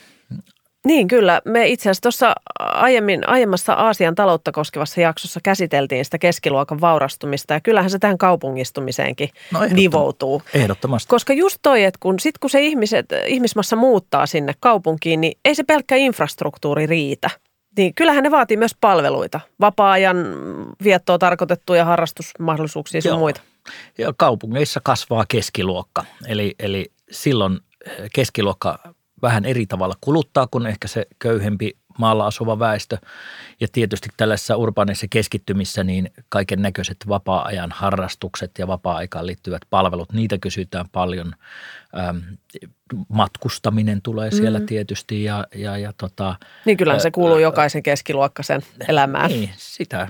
Niin 0.85 1.07
kyllä. 1.07 1.41
Me 1.45 1.67
itse 1.67 1.89
asiassa 1.89 2.01
tuossa 2.01 2.35
aiemmin, 2.59 3.29
aiemmassa 3.29 3.73
Aasian 3.73 4.15
taloutta 4.15 4.51
koskevassa 4.51 5.01
jaksossa 5.01 5.39
käsiteltiin 5.43 6.05
sitä 6.05 6.17
keskiluokan 6.17 6.81
vaurastumista 6.81 7.53
ja 7.53 7.61
kyllähän 7.61 7.89
se 7.89 7.99
tähän 7.99 8.17
kaupungistumiseenkin 8.17 9.29
no 9.51 9.59
nivoutuu. 9.73 10.41
Ehdottomasti. 10.53 11.09
Koska 11.09 11.33
just 11.33 11.57
toi, 11.61 11.83
että 11.83 11.97
kun, 12.01 12.19
sit 12.19 12.37
kun 12.37 12.49
se 12.49 12.61
ihmiset, 12.61 13.05
ihmismassa 13.27 13.75
muuttaa 13.75 14.25
sinne 14.25 14.53
kaupunkiin, 14.59 15.21
niin 15.21 15.37
ei 15.45 15.55
se 15.55 15.63
pelkkä 15.63 15.95
infrastruktuuri 15.95 16.85
riitä. 16.85 17.29
Niin 17.77 17.95
kyllähän 17.95 18.23
ne 18.23 18.31
vaatii 18.31 18.57
myös 18.57 18.75
palveluita, 18.81 19.39
vapaa-ajan 19.59 20.17
viettoa 20.83 21.17
tarkoitettuja 21.17 21.85
harrastusmahdollisuuksia 21.85 23.01
ja 23.03 23.17
muita. 23.17 23.41
Ja 23.97 24.13
kaupungeissa 24.17 24.79
kasvaa 24.83 25.25
keskiluokka, 25.27 26.05
eli, 26.27 26.55
eli 26.59 26.91
silloin 27.11 27.59
keskiluokka 28.13 28.79
vähän 29.25 29.45
eri 29.45 29.65
tavalla 29.65 29.95
kuluttaa 30.01 30.47
kuin 30.47 30.65
ehkä 30.65 30.87
se 30.87 31.07
köyhempi 31.19 31.71
maalla 31.97 32.27
asuva 32.27 32.59
väestö. 32.59 32.97
Ja 33.59 33.67
tietysti 33.71 34.09
tällaisessa 34.17 34.55
urbaaneissa 34.55 35.07
keskittymissä 35.09 35.83
niin 35.83 36.11
kaiken 36.29 36.61
näköiset 36.61 36.97
vapaa-ajan 37.07 37.71
harrastukset 37.71 38.51
ja 38.59 38.67
vapaa-aikaan 38.67 39.25
liittyvät 39.25 39.61
palvelut, 39.69 40.13
niitä 40.13 40.37
kysytään 40.37 40.85
paljon. 40.91 41.33
Ähm, 41.99 42.17
matkustaminen 43.09 44.01
tulee 44.01 44.31
siellä 44.31 44.59
mm. 44.59 44.65
tietysti 44.65 45.23
ja, 45.23 45.47
ja, 45.55 45.77
ja 45.77 45.93
tota, 45.97 46.35
Niin 46.65 46.77
kyllä 46.77 46.99
se 46.99 47.11
kuuluu 47.11 47.39
jokaisen 47.39 47.83
keskiluokkaisen 47.83 48.61
elämään. 48.87 49.29
Niin, 49.31 49.49
sitä 49.57 50.07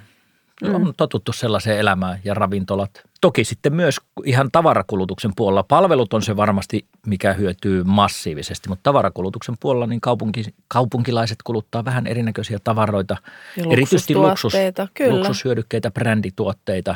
Mm. 0.63 0.75
On 0.75 0.93
totuttu 0.97 1.33
sellaiseen 1.33 1.79
elämään 1.79 2.19
ja 2.23 2.33
ravintolat. 2.33 2.91
Toki 3.21 3.43
sitten 3.43 3.73
myös 3.73 3.97
ihan 4.25 4.49
tavarakulutuksen 4.51 5.31
puolella. 5.35 5.63
Palvelut 5.63 6.13
on 6.13 6.21
se 6.21 6.35
varmasti, 6.35 6.87
mikä 7.07 7.33
hyötyy 7.33 7.83
massiivisesti, 7.83 8.69
mutta 8.69 8.83
tavarakulutuksen 8.83 9.55
puolella 9.59 9.87
niin 9.87 10.01
kaupunki, 10.01 10.43
kaupunkilaiset 10.67 11.37
kuluttaa 11.43 11.85
vähän 11.85 12.07
erinäköisiä 12.07 12.59
tavaroita. 12.63 13.17
Ja 13.57 13.63
erityisesti 13.69 14.15
luksus, 14.15 14.53
kyllä. 14.93 15.17
luksushyödykkeitä, 15.17 15.91
brändituotteita 15.91 16.95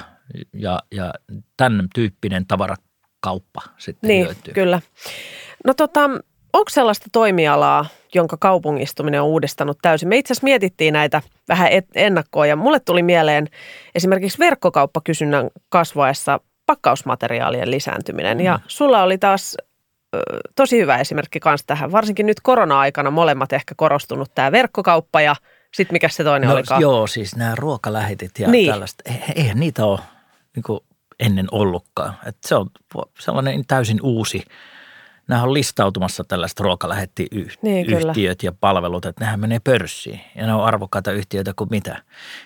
ja, 0.53 0.79
ja 0.91 1.13
tämän 1.57 1.87
tyyppinen 1.95 2.45
tavarakauppa 2.47 3.61
sitten 3.77 4.07
niin, 4.07 4.25
hyötyy. 4.25 4.53
kyllä. 4.53 4.81
No 5.65 5.73
tota, 5.73 6.09
onko 6.53 6.69
sellaista 6.69 7.05
toimialaa, 7.11 7.85
jonka 8.13 8.37
kaupungistuminen 8.37 9.21
on 9.21 9.27
uudistanut 9.27 9.77
täysin? 9.81 10.09
Me 10.09 10.17
itse 10.17 10.33
asiassa 10.33 10.45
mietittiin 10.45 10.93
näitä 10.93 11.21
vähän 11.47 11.69
ennakkoon 11.95 12.49
ja 12.49 12.55
mulle 12.55 12.79
tuli 12.79 13.03
mieleen 13.03 13.47
esimerkiksi 13.95 14.39
verkkokauppakysynnän 14.39 15.49
kasvaessa 15.69 16.39
pakkausmateriaalien 16.65 17.71
lisääntyminen. 17.71 18.37
Mm. 18.37 18.43
Ja 18.43 18.59
sulla 18.67 19.03
oli 19.03 19.17
taas 19.17 19.57
ö, 20.15 20.19
tosi 20.55 20.79
hyvä 20.79 20.97
esimerkki 20.97 21.39
kanssa 21.39 21.67
tähän. 21.67 21.91
Varsinkin 21.91 22.25
nyt 22.25 22.39
korona-aikana 22.43 23.11
molemmat 23.11 23.53
ehkä 23.53 23.73
korostunut 23.77 24.31
tämä 24.35 24.51
verkkokauppa 24.51 25.21
ja 25.21 25.35
sitten 25.73 25.95
mikä 25.95 26.09
se 26.09 26.23
toinen 26.23 26.47
no, 26.47 26.53
olikaan? 26.53 26.81
Joo, 26.81 27.07
siis 27.07 27.35
nämä 27.35 27.55
ruokalähetit 27.55 28.39
ja 28.39 28.47
niin. 28.47 28.71
tällaista. 28.71 29.03
Eihän 29.35 29.59
niitä 29.59 29.85
ole 29.85 29.99
niin 30.55 30.79
ennen 31.19 31.47
ollutkaan. 31.51 32.13
Et 32.25 32.37
se 32.45 32.55
on 32.55 32.67
sellainen 33.19 33.63
täysin 33.67 33.99
uusi– 34.03 34.43
nämä 35.29 35.43
on 35.43 35.53
listautumassa 35.53 36.23
tällaiset 36.23 36.59
ruokalähettiyhtiöt 36.59 37.59
niin, 37.63 38.35
ja 38.43 38.51
palvelut, 38.51 39.05
että 39.05 39.25
nehän 39.25 39.39
menee 39.39 39.59
pörssiin 39.59 40.21
ja 40.35 40.45
ne 40.45 40.53
on 40.53 40.65
arvokkaita 40.65 41.11
yhtiöitä 41.11 41.53
kuin 41.55 41.67
mitä. 41.71 42.03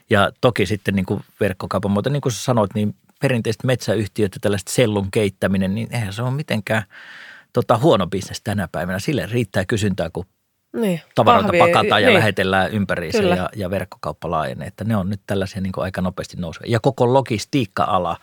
Ja 0.09 0.31
toki 0.41 0.65
sitten 0.65 0.95
niin 0.95 1.05
kuin 1.05 1.23
verkkokaupan 1.39 1.91
muuta, 1.91 2.09
niin 2.09 2.21
kuin 2.21 2.33
sä 2.33 2.43
sanoit, 2.43 2.73
niin 2.73 2.95
perinteiset 3.21 3.63
metsäyhtiöt 3.63 4.35
ja 4.35 4.39
tällaiset 4.41 4.67
sellun 4.67 5.11
keittäminen, 5.11 5.75
niin 5.75 5.87
eihän 5.91 6.13
se 6.13 6.21
ole 6.21 6.31
mitenkään 6.31 6.83
tota, 7.53 7.77
huono 7.77 8.07
bisnes 8.07 8.41
tänä 8.43 8.67
päivänä. 8.71 8.99
Sille 8.99 9.25
riittää 9.31 9.65
kysyntää, 9.65 10.09
kun 10.09 10.25
niin, 10.73 11.01
tavaroita 11.15 11.47
pahvia, 11.47 11.65
pakataan 11.65 12.01
ja 12.01 12.07
niin. 12.07 12.17
lähetellään 12.17 12.71
ympäriinsä 12.71 13.23
ja, 13.23 13.49
ja 13.55 13.69
verkkokauppa 13.69 14.31
laajenee. 14.31 14.67
Että 14.67 14.83
ne 14.83 14.95
on 14.97 15.09
nyt 15.09 15.21
tällaisia 15.27 15.61
niin 15.61 15.71
kuin 15.71 15.83
aika 15.83 16.01
nopeasti 16.01 16.37
nousua. 16.37 16.63
Ja 16.67 16.79
koko 16.79 17.13
logistiikka-ala, 17.13 18.17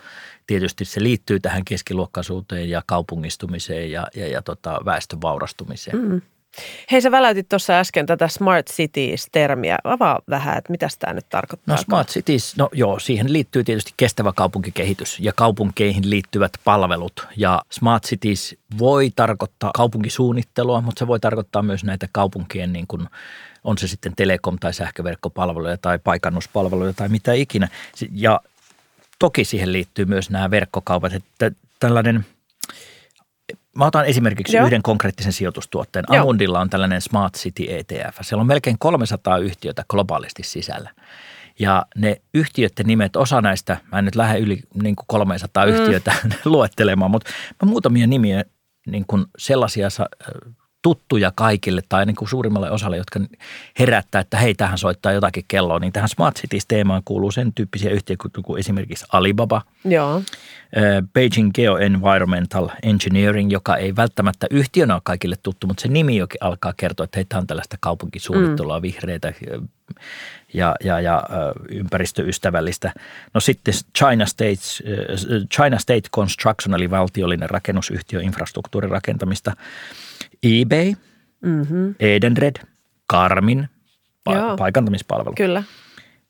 tietysti 0.51 0.85
se 0.85 1.03
liittyy 1.03 1.41
tähän 1.41 1.65
keskiluokkaisuuteen 1.65 2.71
ja 2.71 2.83
kaupungistumiseen 2.87 3.91
ja, 3.91 4.07
ja, 4.17 4.29
ja 4.29 4.43
tota, 4.43 4.81
väestön 4.85 5.21
vaurastumiseen. 5.21 5.99
Mm. 5.99 6.21
Hei, 6.93 7.01
sä 7.01 7.11
väläytit 7.11 7.49
tuossa 7.49 7.73
äsken 7.73 8.07
tätä 8.07 8.29
Smart 8.29 8.67
Cities-termiä. 8.67 9.79
Avaa 9.85 10.21
vähän, 10.31 10.59
että 10.59 10.71
mitä 10.71 10.89
tämä 10.99 11.13
nyt 11.13 11.29
tarkoittaa. 11.29 11.77
No 11.77 11.83
Smart 11.83 12.09
Cities, 12.09 12.57
no 12.57 12.69
joo, 12.73 12.99
siihen 12.99 13.33
liittyy 13.33 13.65
tietysti 13.65 13.93
kestävä 13.97 14.33
kaupunkikehitys 14.37 15.21
ja 15.21 15.33
kaupunkeihin 15.37 16.11
liittyvät 16.11 16.53
palvelut. 16.65 17.27
Ja 17.37 17.63
Smart 17.71 18.05
Cities 18.05 18.57
voi 18.79 19.11
tarkoittaa 19.17 19.71
kaupunkisuunnittelua, 19.75 20.81
mutta 20.81 20.99
se 20.99 21.07
voi 21.07 21.21
tarkoittaa 21.21 21.63
myös 21.63 21.85
näitä 21.85 22.09
kaupunkien 22.13 22.73
niin 22.73 22.87
kuin 22.87 23.09
on 23.65 23.79
se 23.79 23.89
sitten 23.89 24.13
telekom- 24.17 24.59
tai 24.61 24.75
sähköverkkopalveluja 24.75 25.77
tai 25.79 25.99
paikannuspalveluja 25.99 26.93
tai 26.93 27.09
mitä 27.09 27.33
ikinä. 27.33 27.69
Ja 28.13 28.41
toki 29.21 29.45
siihen 29.45 29.73
liittyy 29.73 30.05
myös 30.05 30.31
nämä 30.31 30.51
verkkokaupat, 30.51 31.13
että 31.13 31.51
tällainen– 31.81 32.25
Mä 33.77 33.87
otan 33.87 34.07
esimerkiksi 34.07 34.57
Joo. 34.57 34.67
yhden 34.67 34.83
konkreettisen 34.83 35.33
sijoitustuotteen. 35.33 36.05
Joo. 36.09 36.23
Amundilla 36.23 36.61
on 36.61 36.71
tällainen 36.71 37.01
Smart 37.01 37.35
City 37.35 37.65
ETF. 37.69 38.17
Siellä 38.21 38.41
on 38.41 38.47
melkein 38.47 38.79
300 38.79 39.39
yhtiötä 39.39 39.85
globaalisti 39.89 40.43
sisällä. 40.43 40.91
Ja 41.59 41.87
ne 41.97 42.21
yhtiöiden 42.35 42.87
nimet, 42.87 43.17
osa 43.17 43.41
näistä, 43.41 43.77
mä 43.93 43.99
en 43.99 44.05
nyt 44.05 44.17
lähde 44.17 44.39
yli 44.39 44.61
niin 44.83 44.97
kuin 44.97 45.07
300 45.07 45.67
mm. 45.67 45.73
yhtiötä 45.73 46.15
luettelemaan, 46.45 47.11
mutta 47.11 47.31
mä 47.63 47.71
muutamia 47.71 48.07
nimiä 48.07 48.45
niin 48.87 49.05
kuin 49.07 49.25
sellaisia 49.39 49.89
tuttuja 50.83 51.33
kaikille 51.35 51.83
tai 51.89 52.07
niin 52.07 52.17
kuin 52.17 52.29
suurimmalle 52.29 52.71
osalle, 52.71 52.97
jotka 52.97 53.21
herättää, 53.79 54.21
että 54.21 54.37
hei, 54.37 54.55
tähän 54.55 54.79
soittaa 54.79 55.13
jotakin 55.13 55.45
kelloa, 55.49 55.79
niin 55.79 55.93
tähän 55.93 56.09
Smart 56.09 56.37
Cities-teemaan 56.37 57.03
kuuluu 57.05 57.31
sen 57.31 57.53
tyyppisiä 57.53 57.91
yhtiöitä 57.91 58.25
kuin 58.45 58.61
esimerkiksi 58.61 59.05
Alibaba, 59.13 59.63
Joo. 59.85 60.23
Beijing 61.13 61.51
Geoenvironmental 61.55 62.69
Engineering, 62.83 63.53
joka 63.53 63.77
ei 63.77 63.97
välttämättä 63.97 64.47
yhtiönä 64.51 64.95
ole 64.95 65.01
kaikille 65.05 65.37
tuttu, 65.43 65.67
mutta 65.67 65.81
se 65.81 65.89
nimi 65.89 66.17
jokin 66.17 66.39
alkaa 66.41 66.75
kertoa, 66.77 67.05
että 67.05 67.19
hei, 67.19 67.25
tämä 67.25 67.41
on 67.41 67.47
tällaista 67.47 67.77
kaupunkisuunnittelua, 67.81 68.79
mm. 68.79 68.83
vihreitä 68.83 69.33
ja, 70.55 70.75
ja, 70.85 71.01
ja 71.01 71.23
ympäristöystävällistä. 71.69 72.93
No 73.35 73.41
sitten 73.41 73.75
China, 73.99 74.27
States, 74.27 74.83
China 75.55 75.79
State 75.79 76.09
Construction, 76.15 76.75
eli 76.75 76.91
valtiollinen 76.91 77.51
rakennusyhtiö 77.51 78.21
infrastruktuurin 78.23 78.91
rakentamista– 78.91 79.53
eBay, 80.43 80.95
mm-hmm. 81.41 81.95
Edenred, 82.01 82.57
Karmin, 83.07 83.69
pa- 84.31 84.57
paikantamispalvelu. 84.59 85.35
Kyllä. 85.37 85.63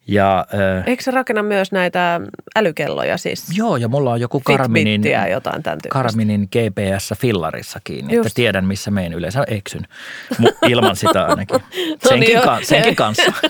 Ja, 0.07 0.47
äh, 0.55 0.85
Eikö 0.87 1.03
se 1.03 1.11
rakenna 1.11 1.43
myös 1.43 1.73
näitä 1.73 2.21
älykelloja 2.57 3.19
siis? 3.19 3.59
Joo, 3.59 3.77
ja 3.77 3.89
mulla 3.89 4.13
on 4.13 4.21
joku 4.21 4.41
Karminin, 4.41 5.03
jotain 5.31 5.63
tämän 5.63 5.79
Karminin 5.89 6.49
GPS-fillarissa 6.57 7.81
kiinni, 7.85 8.15
Just. 8.15 8.27
että 8.27 8.37
tiedän 8.37 8.65
missä 8.65 8.91
meen 8.91 9.13
yleensä 9.13 9.45
eksyn. 9.47 9.83
ilman 10.69 10.97
sitä 10.97 11.27
ainakin. 11.27 11.61
no 11.61 12.09
senkin, 12.09 12.29
niin 12.29 12.43
ka- 12.43 12.61
senkin 12.63 12.97
kanssa. 12.97 13.33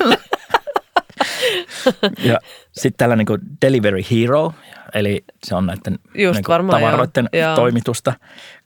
ja 2.30 2.38
sitten 2.72 2.98
tällainen 2.98 3.26
kuin 3.26 3.40
Delivery 3.62 4.02
Hero, 4.10 4.52
eli 4.94 5.24
se 5.44 5.54
on 5.54 5.66
näiden 5.66 5.98
Just 6.14 6.36
niin 6.36 6.44
varmaan, 6.48 6.82
tavaroiden 6.82 7.28
joo. 7.32 7.54
toimitusta. 7.54 8.12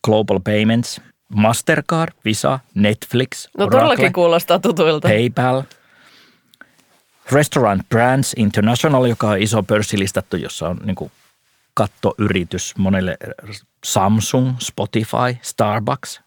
Global 0.04 0.40
Payments, 0.44 1.00
Mastercard, 1.28 2.12
Visa, 2.24 2.58
Netflix, 2.74 3.48
No 3.58 3.64
Oracle, 3.64 3.80
todellakin 3.80 4.12
kuulostaa 4.12 4.58
tutuilta. 4.58 5.08
PayPal, 5.08 5.62
Restaurant 7.32 7.88
Brands 7.88 8.34
International, 8.36 9.04
joka 9.04 9.28
on 9.28 9.38
iso 9.38 9.62
pörssilistattu, 9.62 10.36
jossa 10.36 10.68
on 10.68 10.80
niin 10.84 11.10
kattoyritys 11.74 12.76
monelle 12.76 13.16
Samsung, 13.84 14.54
Spotify, 14.58 15.38
Starbucks. 15.42 16.20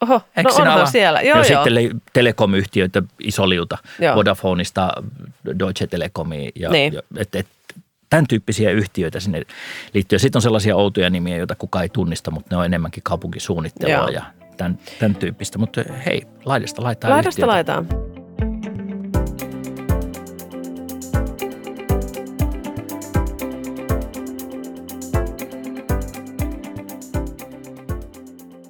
Oho, 0.00 0.22
no 0.44 0.50
onhan 0.54 0.86
siellä. 0.86 1.20
Joo, 1.20 1.38
ja 1.38 1.52
joo. 1.52 1.64
sitten 1.64 2.00
telekomyhtiöitä 2.12 3.02
iso 3.20 3.48
liuta, 3.48 3.78
joo. 3.98 4.16
Vodafoneista 4.16 4.92
Deutsche 5.58 5.86
Telekomiin. 5.86 6.52
Ja, 6.54 6.70
niin. 6.70 6.92
ja, 6.92 7.02
et, 7.16 7.34
et, 7.34 7.46
tämän 8.10 8.26
tyyppisiä 8.26 8.70
yhtiöitä 8.70 9.20
sinne 9.20 9.42
liittyy. 9.94 10.18
Sitten 10.18 10.38
on 10.38 10.42
sellaisia 10.42 10.76
outoja 10.76 11.10
nimiä, 11.10 11.36
joita 11.36 11.54
kukaan 11.54 11.82
ei 11.82 11.88
tunnista, 11.88 12.30
mutta 12.30 12.54
ne 12.54 12.58
on 12.58 12.64
enemmänkin 12.64 13.02
kaupunkisuunnittelua 13.02 13.94
Joo. 13.94 14.08
ja 14.08 14.22
tämän, 14.56 14.78
tämän 14.98 15.14
tyyppistä. 15.16 15.58
Mutta 15.58 15.84
hei, 16.06 16.22
laidasta 16.44 16.82
laitaan 16.82 17.12
Laidasta 17.12 17.28
yhtiötä. 17.28 17.46
laitaan. 17.46 17.86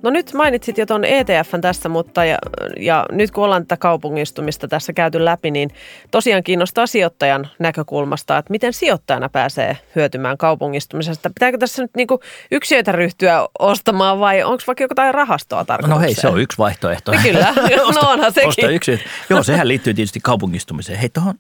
No 0.07 0.11
nyt 0.11 0.35
mainitsit 0.35 0.79
jo 0.79 0.87
tuon 0.87 1.05
ETFn 1.05 1.61
tässä, 1.61 1.89
mutta 1.89 2.25
ja, 2.25 2.39
ja 2.81 3.07
nyt 3.13 3.31
kun 3.31 3.45
ollaan 3.45 3.63
tätä 3.63 3.77
kaupungistumista 3.77 4.69
tässä 4.69 4.93
käyty 4.93 5.25
läpi, 5.25 5.51
niin 5.51 5.71
tosiaan 6.11 6.43
kiinnostaa 6.43 6.87
sijoittajan 6.87 7.49
näkökulmasta, 7.59 8.39
että 8.39 8.51
miten 8.51 8.73
sijoittajana 8.73 9.29
pääsee 9.29 9.79
hyötymään 9.97 10.39
kaupungistumisesta. 10.39 11.31
Pitääkö 11.31 11.59
tässä 11.59 11.83
nyt 11.83 11.91
niin 11.97 12.09
yksiöitä 12.51 12.93
ryhtyä 12.93 13.49
ostamaan 13.59 14.21
vai 14.21 14.43
onko 14.43 14.63
vaikka 14.67 14.85
jotain 14.85 15.15
rahastoa 15.15 15.65
tarkoitukseen? 15.65 16.01
No 16.01 16.07
hei, 16.07 16.15
se 16.15 16.29
on 16.29 16.41
yksi 16.41 16.59
vaihtoehto. 16.59 17.13
No 17.13 17.19
kyllä, 17.23 17.55
no 18.03 18.11
onhan 18.11 18.33
sekin. 18.33 18.49
Osta 18.49 18.69
yksiöitä. 18.69 19.05
Joo, 19.31 19.43
sehän 19.43 19.69
liittyy 19.69 19.95
tietysti 19.95 20.21
kaupungistumiseen. 20.23 20.99
Hei, 20.99 21.09
tuohon 21.09 21.35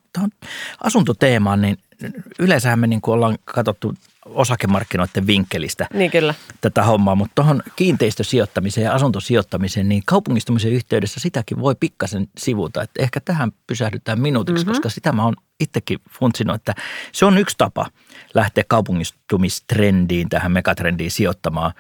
asuntoteemaan, 0.85 1.62
niin 1.62 1.79
yleensähän 2.39 2.79
me 2.79 2.87
niin 2.87 3.01
kuin 3.01 3.15
ollaan 3.15 3.39
katsottu 3.45 3.95
osakemarkkinoiden 4.25 5.27
vinkkelistä 5.27 5.87
niin 5.95 6.11
kyllä. 6.11 6.35
tätä 6.61 6.83
hommaa, 6.83 7.15
mutta 7.15 7.35
tuohon 7.35 7.63
kiinteistösijoittamiseen 7.77 8.85
ja 8.85 8.93
asuntosijoittamiseen, 8.93 9.89
niin 9.89 10.03
kaupungistumisen 10.07 10.73
yhteydessä 10.73 11.21
sitäkin 11.21 11.61
voi 11.61 11.75
pikkasen 11.81 12.29
sivuta. 12.39 12.83
Että 12.83 13.03
ehkä 13.03 13.21
tähän 13.21 13.53
pysähdytään 13.67 14.21
minuutiksi, 14.21 14.65
mm-hmm. 14.65 14.73
koska 14.73 14.89
sitä 14.89 15.13
mä 15.13 15.25
oon 15.25 15.35
itsekin 15.61 15.99
funtsinut, 16.11 16.57
että 16.57 16.75
se 17.13 17.25
on 17.25 17.39
yksi 17.39 17.57
tapa 17.59 17.87
lähteä 18.35 18.65
kaupungistumistrendiin, 18.69 20.29
tähän 20.29 20.53
megatrendiin 20.53 21.11
sijoittamaan. 21.11 21.73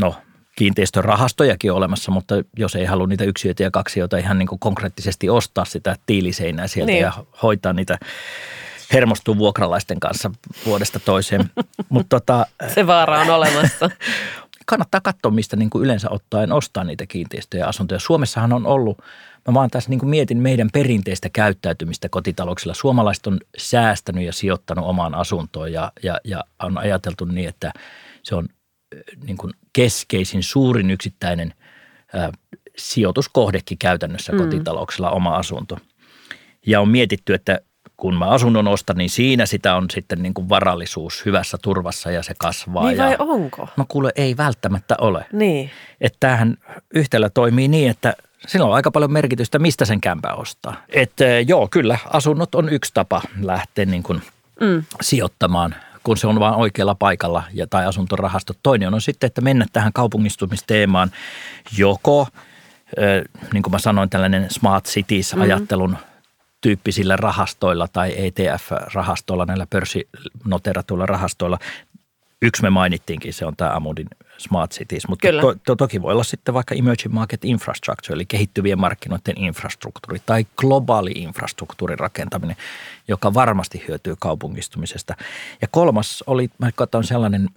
No, 0.00 0.14
kiinteistörahastojakin 0.56 1.72
olemassa, 1.72 2.12
mutta 2.12 2.34
jos 2.56 2.76
ei 2.76 2.84
halua 2.84 3.06
niitä 3.06 3.24
yksiöitä 3.24 3.62
ja 3.62 3.70
kaksioita 3.70 4.16
ihan 4.16 4.38
niin 4.38 4.46
kuin 4.46 4.58
konkreettisesti 4.58 5.30
ostaa 5.30 5.64
sitä 5.64 5.96
tiiliseinää 6.06 6.66
sieltä 6.66 6.92
niin. 6.92 7.02
ja 7.02 7.12
hoitaa 7.42 7.72
niitä 7.72 7.98
hermostuu 8.92 9.38
vuokralaisten 9.38 10.00
kanssa 10.00 10.30
vuodesta 10.66 11.00
toiseen. 11.00 11.50
Mut 11.88 12.06
tota, 12.08 12.46
Se 12.74 12.86
vaara 12.86 13.20
on 13.20 13.30
olemassa. 13.30 13.90
kannattaa 14.66 15.00
katsoa, 15.00 15.30
mistä 15.30 15.56
niin 15.56 15.70
kuin 15.70 15.84
yleensä 15.84 16.10
ottaen 16.10 16.52
ostaa 16.52 16.84
niitä 16.84 17.06
kiinteistöjä 17.06 17.64
ja 17.64 17.68
asuntoja. 17.68 18.00
Suomessahan 18.00 18.52
on 18.52 18.66
ollut, 18.66 18.98
mä 19.48 19.54
vaan 19.54 19.70
tässä 19.70 19.90
niin 19.90 20.00
kuin 20.00 20.10
mietin 20.10 20.38
meidän 20.38 20.68
perinteistä 20.72 21.28
käyttäytymistä 21.28 22.08
kotitalouksilla. 22.08 22.74
Suomalaiset 22.74 23.26
on 23.26 23.40
säästänyt 23.58 24.24
ja 24.24 24.32
sijoittanut 24.32 24.86
omaan 24.86 25.14
asuntoon 25.14 25.72
ja, 25.72 25.92
ja, 26.02 26.20
ja 26.24 26.44
on 26.62 26.78
ajateltu 26.78 27.24
niin, 27.24 27.48
että 27.48 27.72
se 28.22 28.34
on 28.34 28.48
niin 29.24 29.36
kuin 29.36 29.52
keskeisin, 29.72 30.42
suurin 30.42 30.90
yksittäinen 30.90 31.54
ää, 32.14 32.32
sijoituskohdekin 32.76 33.78
käytännössä 33.78 34.32
mm. 34.32 34.38
kotitalouksilla 34.38 35.10
oma 35.10 35.36
asunto. 35.36 35.78
Ja 36.66 36.80
on 36.80 36.88
mietitty, 36.88 37.34
että 37.34 37.60
kun 38.02 38.14
mä 38.14 38.24
asunnon 38.24 38.68
ostan, 38.68 38.96
niin 38.96 39.10
siinä 39.10 39.46
sitä 39.46 39.74
on 39.74 39.86
sitten 39.90 40.22
niin 40.22 40.34
kuin 40.34 40.48
varallisuus 40.48 41.26
hyvässä 41.26 41.58
turvassa 41.62 42.10
ja 42.10 42.22
se 42.22 42.34
kasvaa. 42.38 42.84
Niin 42.84 42.98
vai 42.98 43.12
ja, 43.12 43.16
onko? 43.18 43.68
No 43.76 43.84
kuule, 43.88 44.12
ei 44.16 44.36
välttämättä 44.36 44.94
ole. 45.00 45.26
Niin. 45.32 45.70
Että 46.00 46.16
tämähän 46.20 46.56
yhtälö 46.94 47.30
toimii 47.34 47.68
niin, 47.68 47.90
että 47.90 48.14
sillä 48.46 48.66
on 48.66 48.74
aika 48.74 48.90
paljon 48.90 49.12
merkitystä, 49.12 49.58
mistä 49.58 49.84
sen 49.84 50.00
kämpää 50.00 50.34
ostaa. 50.34 50.74
Että 50.88 51.24
joo, 51.24 51.68
kyllä, 51.70 51.98
asunnot 52.12 52.54
on 52.54 52.68
yksi 52.68 52.90
tapa 52.94 53.22
lähteä 53.40 53.84
niin 53.84 54.02
kuin 54.02 54.22
mm. 54.60 54.84
sijoittamaan 55.00 55.74
kun 56.04 56.16
se 56.16 56.26
on 56.26 56.40
vain 56.40 56.54
oikealla 56.54 56.94
paikalla 56.94 57.42
ja, 57.52 57.66
tai 57.66 57.86
asuntorahasto. 57.86 58.52
Toinen 58.62 58.94
on 58.94 59.00
sitten, 59.00 59.26
että 59.26 59.40
mennä 59.40 59.66
tähän 59.72 59.92
kaupungistumisteemaan 59.92 61.10
joko, 61.76 62.28
niin 63.52 63.62
kuin 63.62 63.72
mä 63.72 63.78
sanoin, 63.78 64.10
tällainen 64.10 64.46
smart 64.50 64.84
cities-ajattelun 64.84 65.90
mm-hmm 65.90 66.11
tyyppisillä 66.62 67.16
rahastoilla 67.16 67.88
tai 67.88 68.14
ETF-rahastoilla, 68.16 69.44
näillä 69.46 69.66
pörssinoteratuilla 69.70 71.06
rahastoilla, 71.06 71.58
Yksi 72.42 72.62
me 72.62 72.70
mainittiinkin, 72.70 73.34
se 73.34 73.46
on 73.46 73.56
tämä 73.56 73.70
Amudin 73.70 74.08
Smart 74.38 74.70
Cities, 74.70 75.08
mutta 75.08 75.28
to, 75.40 75.54
to, 75.66 75.76
toki 75.76 76.02
voi 76.02 76.12
olla 76.12 76.24
sitten 76.24 76.54
vaikka 76.54 76.74
Emerging 76.74 77.14
Market 77.14 77.44
Infrastructure, 77.44 78.14
eli 78.14 78.26
kehittyvien 78.26 78.80
markkinoiden 78.80 79.38
infrastruktuuri 79.38 80.18
tai 80.26 80.46
globaali 80.56 81.10
infrastruktuurin 81.10 81.98
rakentaminen, 81.98 82.56
joka 83.08 83.34
varmasti 83.34 83.84
hyötyy 83.88 84.14
kaupungistumisesta. 84.18 85.14
Ja 85.60 85.68
kolmas 85.70 86.24
oli, 86.26 86.50
mä 86.58 86.70
katson 86.74 87.04
sellainen 87.04 87.48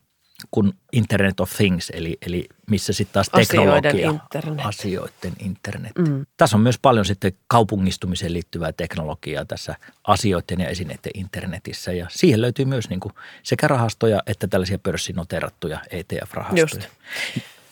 kuin 0.51 0.73
Internet 0.91 1.39
of 1.39 1.51
Things, 1.51 1.89
eli, 1.89 2.17
eli 2.27 2.47
missä 2.69 2.93
sitten 2.93 3.13
taas 3.13 3.29
teknologia, 3.29 3.89
asioiden 3.89 4.13
internet. 4.13 4.65
asioiden 4.65 5.33
internet. 5.39 5.91
Mm. 5.97 6.25
Tässä 6.37 6.57
on 6.57 6.61
myös 6.61 6.79
paljon 6.79 7.05
sitten 7.05 7.33
kaupungistumiseen 7.47 8.33
liittyvää 8.33 8.71
teknologiaa 8.71 9.45
tässä 9.45 9.75
asioiden 10.07 10.59
ja 10.59 10.69
esineiden 10.69 11.11
internetissä 11.13 11.91
ja 11.91 12.07
siihen 12.09 12.41
löytyy 12.41 12.65
myös 12.65 12.89
niin 12.89 12.99
kuin 12.99 13.13
sekä 13.43 13.67
rahastoja 13.67 14.19
että 14.27 14.47
tällaisia 14.47 14.79
pörssinoterattuja 14.79 15.79
ETF-rahastoja. 15.91 16.61
Just. 16.61 16.81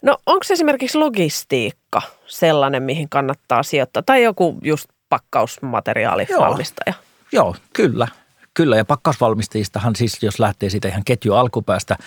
No 0.02 0.17
onko 0.26 0.45
esimerkiksi 0.49 0.97
logistiikka 0.97 2.02
sellainen, 2.28 2.84
mihin 2.84 3.10
kannattaa 3.10 3.63
sijoittaa 3.63 4.04
tai 4.04 4.23
joku 4.23 4.58
just 4.62 4.89
pakkausmateriaalivalmistaja? 5.10 6.93
Joo, 7.32 7.45
joo 7.45 7.56
kyllä. 7.73 8.08
Kyllä, 8.54 8.78
ja 8.78 8.86
pakkausvalmistajistahan 8.86 9.95
siis, 9.95 10.23
jos 10.23 10.39
lähtee 10.39 10.69
siitä 10.69 10.88
ihan 10.88 11.04
ketju 11.06 11.34
alkupäästä, 11.34 11.97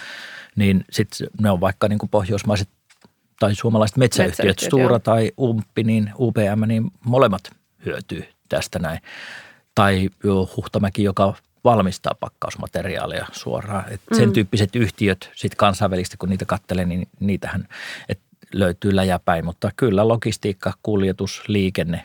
niin 0.56 0.84
sitten 0.90 1.28
ne 1.40 1.50
on 1.50 1.60
vaikka 1.60 1.88
niin 1.88 1.98
kuin 1.98 2.10
pohjoismaiset 2.10 2.68
tai 3.40 3.54
suomalaiset 3.54 3.96
metsäyhtiöt, 3.96 4.38
metsäyhtiöt 4.38 4.68
Stura 4.68 4.82
joo. 4.82 4.98
tai 4.98 5.32
Umpi, 5.40 5.84
niin 5.84 6.12
UPM, 6.18 6.66
niin 6.66 6.90
molemmat 7.04 7.50
hyötyy 7.86 8.24
tästä 8.48 8.78
näin. 8.78 9.00
Tai 9.74 10.10
Huhtamäki, 10.56 11.02
joka 11.02 11.34
valmistaa 11.64 12.14
pakkausmateriaalia 12.20 13.26
suoraan. 13.32 13.84
Et 13.92 14.00
sen 14.12 14.28
mm. 14.28 14.32
tyyppiset 14.32 14.76
yhtiöt 14.76 15.30
sitten 15.34 15.56
kansainvälisesti, 15.56 16.16
kun 16.16 16.28
niitä 16.28 16.44
katselee, 16.44 16.84
niin 16.84 17.08
niitähän 17.20 17.68
et 18.08 18.20
löytyy 18.52 18.96
läjäpäin. 18.96 19.44
Mutta 19.44 19.70
kyllä 19.76 20.08
logistiikka, 20.08 20.72
kuljetus, 20.82 21.42
liikenne, 21.48 22.04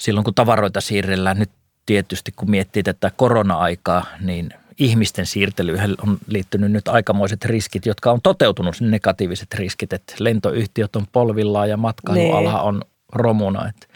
silloin 0.00 0.24
kun 0.24 0.34
tavaroita 0.34 0.80
siirrellään, 0.80 1.38
nyt 1.38 1.50
tietysti 1.86 2.32
kun 2.36 2.50
miettii 2.50 2.82
tätä 2.82 3.10
korona-aikaa, 3.16 4.06
niin 4.20 4.50
ihmisten 4.80 5.26
siirtelyyn 5.26 5.94
on 6.02 6.18
liittynyt 6.26 6.72
nyt 6.72 6.88
aikamoiset 6.88 7.44
riskit, 7.44 7.86
jotka 7.86 8.12
on 8.12 8.20
toteutunut, 8.22 8.80
negatiiviset 8.80 9.54
riskit, 9.54 9.92
että 9.92 10.14
lentoyhtiöt 10.18 10.96
on 10.96 11.06
polvillaan 11.12 11.68
ja 11.68 11.76
matkailuala 11.76 12.52
niin. 12.52 12.60
on 12.60 12.82
romuna. 13.12 13.68
Että 13.68 13.86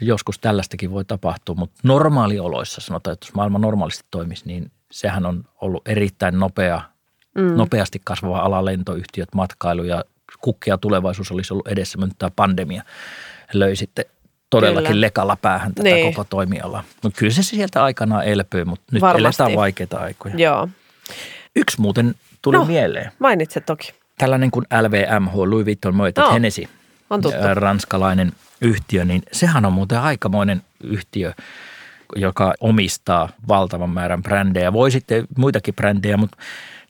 joskus 0.00 0.38
tällaistakin 0.38 0.90
voi 0.90 1.04
tapahtua, 1.04 1.54
mutta 1.54 1.80
normaalioloissa 1.82 2.80
sanotaan, 2.80 3.12
että 3.12 3.26
jos 3.26 3.34
maailma 3.34 3.58
normaalisti 3.58 4.04
toimisi, 4.10 4.42
niin 4.46 4.70
sehän 4.90 5.26
on 5.26 5.44
ollut 5.60 5.88
erittäin 5.88 6.38
nopea, 6.38 6.80
mm. 7.34 7.56
nopeasti 7.56 8.00
kasvava 8.04 8.38
ala 8.38 8.64
lentoyhtiöt, 8.64 9.34
matkailu 9.34 9.84
ja 9.84 10.04
kukkea 10.40 10.78
tulevaisuus 10.78 11.32
olisi 11.32 11.54
ollut 11.54 11.68
edessä, 11.68 11.98
mutta 11.98 12.14
tämä 12.18 12.30
pandemia 12.36 12.82
löi 13.52 13.76
sitten 13.76 14.04
todellakin 14.60 14.88
kyllä. 14.88 15.00
lekalla 15.00 15.36
päähän 15.36 15.74
tätä 15.74 15.88
niin. 15.88 16.14
koko 16.14 16.24
toimialaa. 16.24 16.84
Mutta 17.02 17.18
kyllä 17.18 17.32
se 17.32 17.42
sieltä 17.42 17.84
aikanaan 17.84 18.24
elpyy, 18.24 18.64
mutta 18.64 18.84
nyt 18.92 19.00
Varmasti. 19.02 19.42
eletään 19.42 19.60
vaikeita 19.60 19.98
aikoja. 19.98 20.34
Joo. 20.38 20.68
Yksi 21.56 21.80
muuten 21.80 22.14
tuli 22.42 22.56
no, 22.56 22.64
mieleen. 22.64 23.12
Mainitset 23.18 23.66
toki. 23.66 23.92
Tällainen 24.18 24.50
kuin 24.50 24.66
LVMH, 24.82 25.34
Louis 25.34 25.66
Vuitton 25.66 25.94
Moet 25.94 26.16
no, 26.16 26.32
Hennessy, 26.32 26.68
on 27.10 27.22
tuttu. 27.22 27.38
ranskalainen 27.54 28.32
yhtiö, 28.60 29.04
niin 29.04 29.22
sehän 29.32 29.64
on 29.64 29.72
muuten 29.72 30.00
aikamoinen 30.00 30.62
yhtiö, 30.84 31.32
joka 32.16 32.54
omistaa 32.60 33.28
valtavan 33.48 33.90
määrän 33.90 34.22
brändejä. 34.22 34.72
Voi 34.72 34.90
sitten 34.90 35.24
muitakin 35.36 35.74
brändejä, 35.74 36.16
mutta 36.16 36.36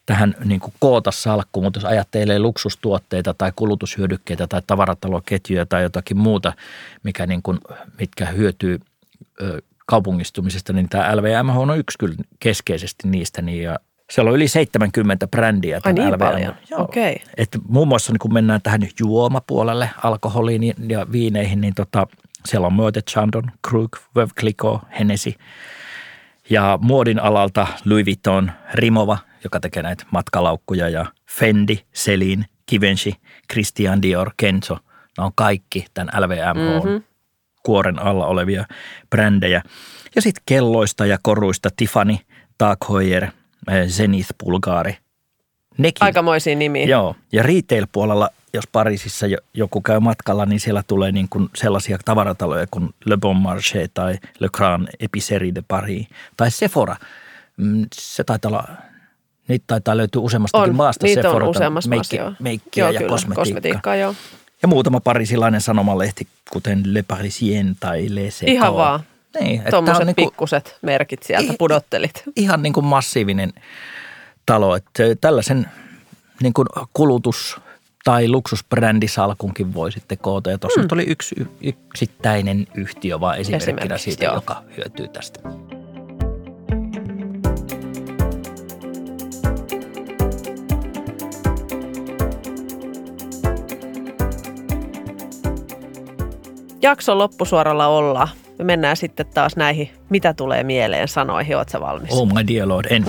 tähän 0.07 0.35
niin 0.45 0.61
kuin 0.61 0.75
koota 0.81 1.11
salkkuun, 1.11 1.67
mutta 1.67 1.79
jos 1.79 1.85
ajattelee 1.85 2.39
luksustuotteita 2.39 3.35
tai 3.35 3.53
kulutushyödykkeitä 3.57 4.47
tai 4.47 4.63
tavarataloketjuja 4.67 5.67
tai 5.67 5.83
jotakin 5.83 6.17
muuta, 6.17 6.53
mikä 7.03 7.27
niin 7.27 7.43
kuin, 7.43 7.59
mitkä 7.99 8.27
hyötyy 8.27 8.81
ö, 9.41 9.63
kaupungistumisesta, 9.87 10.73
niin 10.73 10.89
tämä 10.89 11.17
LVM 11.17 11.49
on 11.49 11.79
yksi 11.79 11.99
kyllä 11.99 12.15
keskeisesti 12.41 13.09
niistä. 13.09 13.43
Niin 13.43 13.63
ja 13.63 13.79
siellä 14.11 14.29
on 14.29 14.37
yli 14.37 14.49
70 14.49 15.27
brändiä 15.27 15.81
Ai 15.85 15.93
niin 15.93 16.09
LVM. 16.09 16.19
paljon, 16.19 16.55
okei. 16.73 17.13
Okay. 17.13 17.33
Et 17.37 17.59
muun 17.69 17.89
muassa 17.89 18.13
niin 18.13 18.19
kun 18.19 18.35
mennään 18.35 18.63
tähän 18.63 18.89
juomapuolelle, 19.01 19.91
alkoholiin 20.03 20.75
ja 20.89 21.07
viineihin, 21.13 21.61
niin 21.61 21.75
tota, 21.75 22.07
siellä 22.47 22.67
on 22.67 22.73
Moet 22.73 22.97
Chandon, 23.11 23.45
Krug, 23.69 23.97
Veuve 24.17 24.33
Clicquot, 24.41 24.81
Hennessy. 24.99 25.35
Ja 26.51 26.79
muodin 26.83 27.21
alalta 27.21 27.67
Louis 27.85 28.07
Vuitton, 28.07 28.53
Rimova– 28.75 29.19
joka 29.45 29.61
tekee 29.61 29.83
näitä 29.83 30.05
matkalaukkuja 30.11 30.89
ja 30.89 31.07
Fendi, 31.31 31.79
Celine, 31.95 32.45
Givenchy, 32.69 33.13
Christian 33.53 34.03
Dior, 34.03 34.31
Kenzo. 34.37 34.79
Ne 35.19 35.25
on 35.25 35.33
kaikki 35.35 35.87
tämän 35.95 36.23
LVMH 36.23 36.85
mm-hmm. 36.85 37.03
kuoren 37.63 37.99
alla 37.99 38.27
olevia 38.27 38.65
brändejä. 39.11 39.63
Ja 40.15 40.23
sitten 40.23 40.43
kelloista 40.47 41.07
ja 41.07 41.19
koruista 41.23 41.69
Tiffany, 41.77 42.17
Tag 42.59 42.79
Heuer, 42.89 43.25
eh, 43.25 43.89
Zenith 43.89 44.31
Bulgari. 44.45 44.97
Nekin. 45.79 46.05
Aikamoisia 46.05 46.57
nimiä. 46.57 46.87
Joo. 46.87 47.17
Ja 47.33 47.43
retail-puolella, 47.43 48.29
jos 48.53 48.65
Pariisissa 48.73 49.27
joku 49.55 49.81
käy 49.81 50.01
matkalla, 50.01 50.47
niin 50.47 50.61
siellä 50.61 50.83
tulee 50.87 51.13
niin 51.13 51.29
kuin 51.29 51.49
sellaisia 51.57 51.99
tavarataloja 52.05 52.67
kuin 52.71 52.95
Le 53.05 53.17
Bon 53.17 53.37
Marché 53.37 53.89
tai 53.95 54.19
Le 54.39 54.49
Grand 54.53 54.89
Épicerie 54.89 55.55
de 55.55 55.63
Paris 55.69 56.09
tai 56.37 56.51
Sephora. 56.51 56.97
Mm, 57.57 57.87
se 57.95 58.25
taitaa 58.25 58.49
olla 58.49 58.69
Niitä 59.49 59.65
taitaa 59.67 59.97
löytyä 59.97 60.23
useammastakin 60.23 60.71
on, 60.71 60.77
maasta. 60.77 61.07
Niitä 61.07 61.31
on 61.31 61.43
useammassa 61.43 61.91
meikki, 61.91 62.19
maassa, 62.19 62.37
Meikkiä 62.43 62.85
joo, 62.85 62.93
ja 62.93 62.99
kyllä, 62.99 63.11
kosmetiikkaa. 63.11 63.45
kosmetiikkaa 63.45 63.97
joo. 63.97 64.15
Ja 64.63 64.69
muutama 64.69 65.01
parisilainen 65.01 65.61
sanomalehti, 65.61 66.27
kuten 66.51 66.83
Le 66.85 67.03
Parisien 67.03 67.77
tai 67.81 68.07
Le 68.11 68.31
Seco. 68.31 68.53
Ihan 68.53 68.75
vaan. 68.75 69.01
Niin, 69.41 69.63
Tuommoiset 69.71 70.07
niin 70.07 70.17
pikkuset 70.17 70.79
merkit 70.83 71.23
sieltä 71.23 71.55
pudottelit. 71.59 72.23
Ihan 72.37 72.63
niin 72.63 72.73
kuin 72.73 72.87
massiivinen 72.87 73.53
talo. 74.47 74.77
Että 74.77 75.03
tällaisen 75.21 75.67
niin 76.43 76.53
kuin 76.53 76.67
kulutus- 76.93 77.61
tai 78.05 78.29
luksusbrändisalkunkin 78.29 79.75
voi 79.75 79.93
sitten 79.93 80.19
koota. 80.19 80.51
Ja 80.51 80.59
tuossa 80.59 80.81
mm. 80.81 80.89
oli 80.93 81.05
yksi 81.09 81.35
yksittäinen 81.61 82.67
yhtiö 82.75 83.21
vaan 83.21 83.39
esimerkkinä 83.39 83.99
siitä, 83.99 84.25
joo. 84.25 84.35
joka 84.35 84.63
hyötyy 84.77 85.09
tästä. 85.09 85.41
Jakson 96.85 97.19
loppusuoralla 97.19 97.87
olla. 97.87 98.29
Me 98.59 98.65
mennään 98.65 98.97
sitten 98.97 99.27
taas 99.27 99.57
näihin, 99.57 99.91
mitä 100.11 100.35
tulee 100.35 100.63
mieleen 100.63 101.09
sanoihin. 101.09 101.57
Oletko 101.57 101.81
valmis? 101.81 102.11
Oh 102.13 102.29
my 102.33 102.47
dear 102.47 102.69
lord, 102.69 102.87
en. 102.91 103.05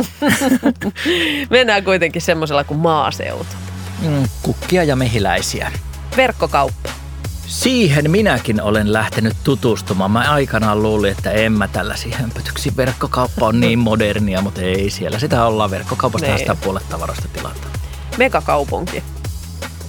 mennään 1.49 1.83
kuitenkin 1.83 2.21
semmoisella 2.21 2.63
kuin 2.63 2.79
maaseutu. 2.79 3.55
Mm, 4.01 4.23
kukkia 4.41 4.83
ja 4.83 4.95
mehiläisiä. 4.95 5.71
Verkkokauppa. 6.17 6.89
Siihen 7.47 8.11
minäkin 8.11 8.61
olen 8.61 8.93
lähtenyt 8.93 9.33
tutustumaan. 9.43 10.11
Mä 10.11 10.19
aikanaan 10.19 10.83
luulin, 10.83 11.11
että 11.11 11.31
en 11.31 11.51
mä 11.51 11.67
tällaisia 11.67 12.17
hömpötyksiä. 12.17 12.71
Verkkokauppa 12.77 13.47
on 13.47 13.59
niin 13.59 13.79
modernia, 13.79 14.41
mutta 14.41 14.61
ei 14.61 14.89
siellä. 14.89 15.19
Sitä 15.19 15.45
ollaan 15.45 15.71
verkkokaupasta 15.71 16.27
niin. 16.27 16.39
sitä 16.39 16.55
puolet 16.63 16.89
tavarasta 16.89 17.27
tilata. 17.33 17.67
Megakaupunki 18.17 19.03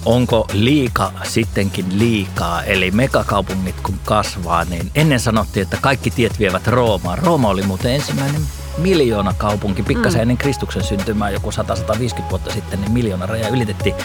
onko 0.07 0.47
liika 0.53 1.11
sittenkin 1.23 1.85
liikaa, 1.99 2.63
eli 2.63 2.91
megakaupungit 2.91 3.81
kun 3.83 3.99
kasvaa, 4.05 4.65
niin 4.65 4.91
ennen 4.95 5.19
sanottiin, 5.19 5.63
että 5.63 5.77
kaikki 5.81 6.11
tiet 6.11 6.39
vievät 6.39 6.67
Roomaan. 6.67 7.17
Rooma 7.17 7.49
oli 7.49 7.63
muuten 7.63 7.91
ensimmäinen 7.91 8.41
miljoona 8.77 9.33
kaupunki, 9.37 9.83
pikkasen 9.83 10.19
mm. 10.19 10.21
ennen 10.21 10.37
Kristuksen 10.37 10.83
syntymää 10.83 11.29
joku 11.29 11.49
100-150 11.49 12.29
vuotta 12.29 12.53
sitten, 12.53 12.81
niin 12.81 12.91
miljoona 12.91 13.25
raja 13.25 13.49
ylitettiin. 13.49 13.95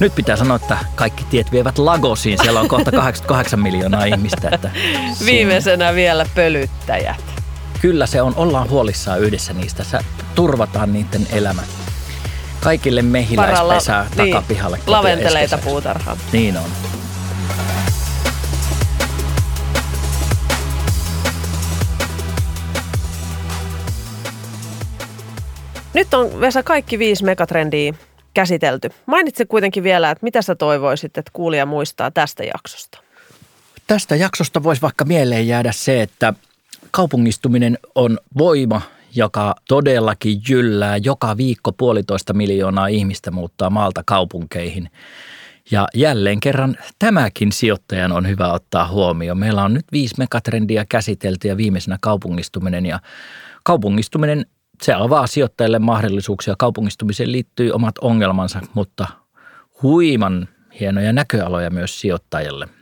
Nyt 0.00 0.14
pitää 0.14 0.36
sanoa, 0.36 0.56
että 0.56 0.78
kaikki 0.94 1.24
tiet 1.24 1.52
vievät 1.52 1.78
Lagosiin, 1.78 2.38
siellä 2.42 2.60
on 2.60 2.68
kohta 2.68 2.90
88 2.92 3.60
miljoonaa 3.60 4.04
ihmistä. 4.04 4.48
Että 4.52 4.70
Viimeisenä 5.26 5.94
vielä 5.94 6.26
pölyttäjät. 6.34 7.24
Kyllä 7.80 8.06
se 8.06 8.22
on, 8.22 8.32
ollaan 8.36 8.70
huolissaan 8.70 9.20
yhdessä 9.20 9.52
niistä, 9.52 9.84
Sä 9.84 10.00
turvataan 10.34 10.92
niiden 10.92 11.26
elämä 11.32 11.62
kaikille 12.60 13.02
mehiläispesää 13.02 14.06
Paralla, 14.16 14.32
takapihalle. 14.32 14.76
Niin, 14.76 14.92
laventeleita 14.92 15.58
puutarhaa. 15.58 16.16
Niin 16.32 16.56
on. 16.56 16.64
Nyt 25.94 26.14
on 26.14 26.40
Vesa 26.40 26.62
kaikki 26.62 26.98
viisi 26.98 27.24
megatrendiä 27.24 27.94
käsitelty. 28.34 28.90
Mainitse 29.06 29.44
kuitenkin 29.44 29.82
vielä, 29.82 30.10
että 30.10 30.24
mitä 30.24 30.42
sä 30.42 30.54
toivoisit, 30.54 31.18
että 31.18 31.30
kuulija 31.32 31.66
muistaa 31.66 32.10
tästä 32.10 32.44
jaksosta? 32.44 32.98
Tästä 33.86 34.16
jaksosta 34.16 34.62
voisi 34.62 34.82
vaikka 34.82 35.04
mieleen 35.04 35.48
jäädä 35.48 35.72
se, 35.72 36.02
että 36.02 36.34
kaupungistuminen 36.90 37.78
on 37.94 38.18
voima 38.38 38.82
joka 39.14 39.54
todellakin 39.68 40.40
jyllää. 40.48 40.96
Joka 40.96 41.36
viikko 41.36 41.72
puolitoista 41.72 42.34
miljoonaa 42.34 42.86
ihmistä 42.86 43.30
muuttaa 43.30 43.70
maalta 43.70 44.02
kaupunkeihin. 44.06 44.90
Ja 45.70 45.86
jälleen 45.94 46.40
kerran 46.40 46.76
tämäkin 46.98 47.52
sijoittajan 47.52 48.12
on 48.12 48.28
hyvä 48.28 48.52
ottaa 48.52 48.88
huomioon. 48.88 49.38
Meillä 49.38 49.64
on 49.64 49.74
nyt 49.74 49.86
viisi 49.92 50.14
megatrendiä 50.18 50.84
käsitelty 50.88 51.48
ja 51.48 51.56
viimeisenä 51.56 51.98
kaupungistuminen. 52.00 52.86
Ja 52.86 53.00
kaupungistuminen, 53.64 54.46
se 54.82 54.94
avaa 54.94 55.26
sijoittajille 55.26 55.78
mahdollisuuksia. 55.78 56.54
Kaupungistumiseen 56.58 57.32
liittyy 57.32 57.70
omat 57.70 57.98
ongelmansa, 58.00 58.60
mutta 58.74 59.06
huiman 59.82 60.48
hienoja 60.80 61.12
näköaloja 61.12 61.70
myös 61.70 62.00
sijoittajille. 62.00 62.77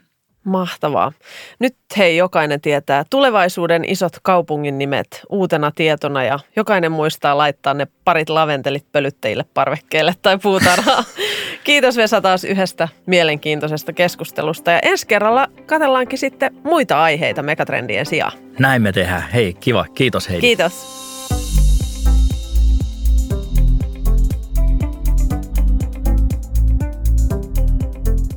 Mahtavaa. 0.47 1.13
Nyt 1.59 1.77
hei, 1.97 2.17
jokainen 2.17 2.61
tietää 2.61 3.05
tulevaisuuden 3.11 3.85
isot 3.85 4.13
kaupungin 4.23 4.79
nimet 4.79 5.23
uutena 5.31 5.71
tietona 5.75 6.25
ja 6.25 6.39
jokainen 6.57 6.93
muistaa 6.93 7.39
laittaa 7.39 7.75
ne 7.75 7.87
parit 8.05 8.29
laventelit 8.29 8.87
pölyttäjille 8.93 9.45
parvekkeelle 9.55 10.15
tai 10.23 10.39
puutarhaa. 10.39 11.05
Kiitos 11.65 11.97
Vesa 11.97 12.21
taas 12.21 12.45
yhdestä 12.45 12.89
mielenkiintoisesta 13.07 13.93
keskustelusta 13.93 14.71
ja 14.71 14.79
ensi 14.83 15.07
kerralla 15.07 15.49
katsellaankin 15.67 16.19
sitten 16.19 16.55
muita 16.65 17.03
aiheita 17.03 17.43
megatrendien 17.43 18.07
sijaan. 18.07 18.33
Näin 18.59 18.83
me 18.83 18.93
tehdään. 18.93 19.31
Hei, 19.35 19.55
kiva. 19.55 19.85
Kiitos 19.95 20.29
Heidi. 20.29 20.41
Kiitos. 20.41 21.07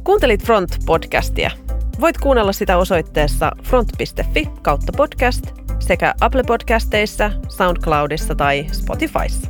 Kuuntelit 0.03 0.43
Front-podcastia. 0.43 1.68
Voit 1.99 2.17
kuunnella 2.17 2.53
sitä 2.53 2.77
osoitteessa 2.77 3.51
front.fi 3.63 4.49
kautta 4.61 4.91
podcast 4.97 5.43
sekä 5.79 6.13
Apple 6.21 6.43
Podcasteissa, 6.43 7.31
SoundCloudissa 7.47 8.35
tai 8.35 8.65
Spotifyssa. 8.71 9.47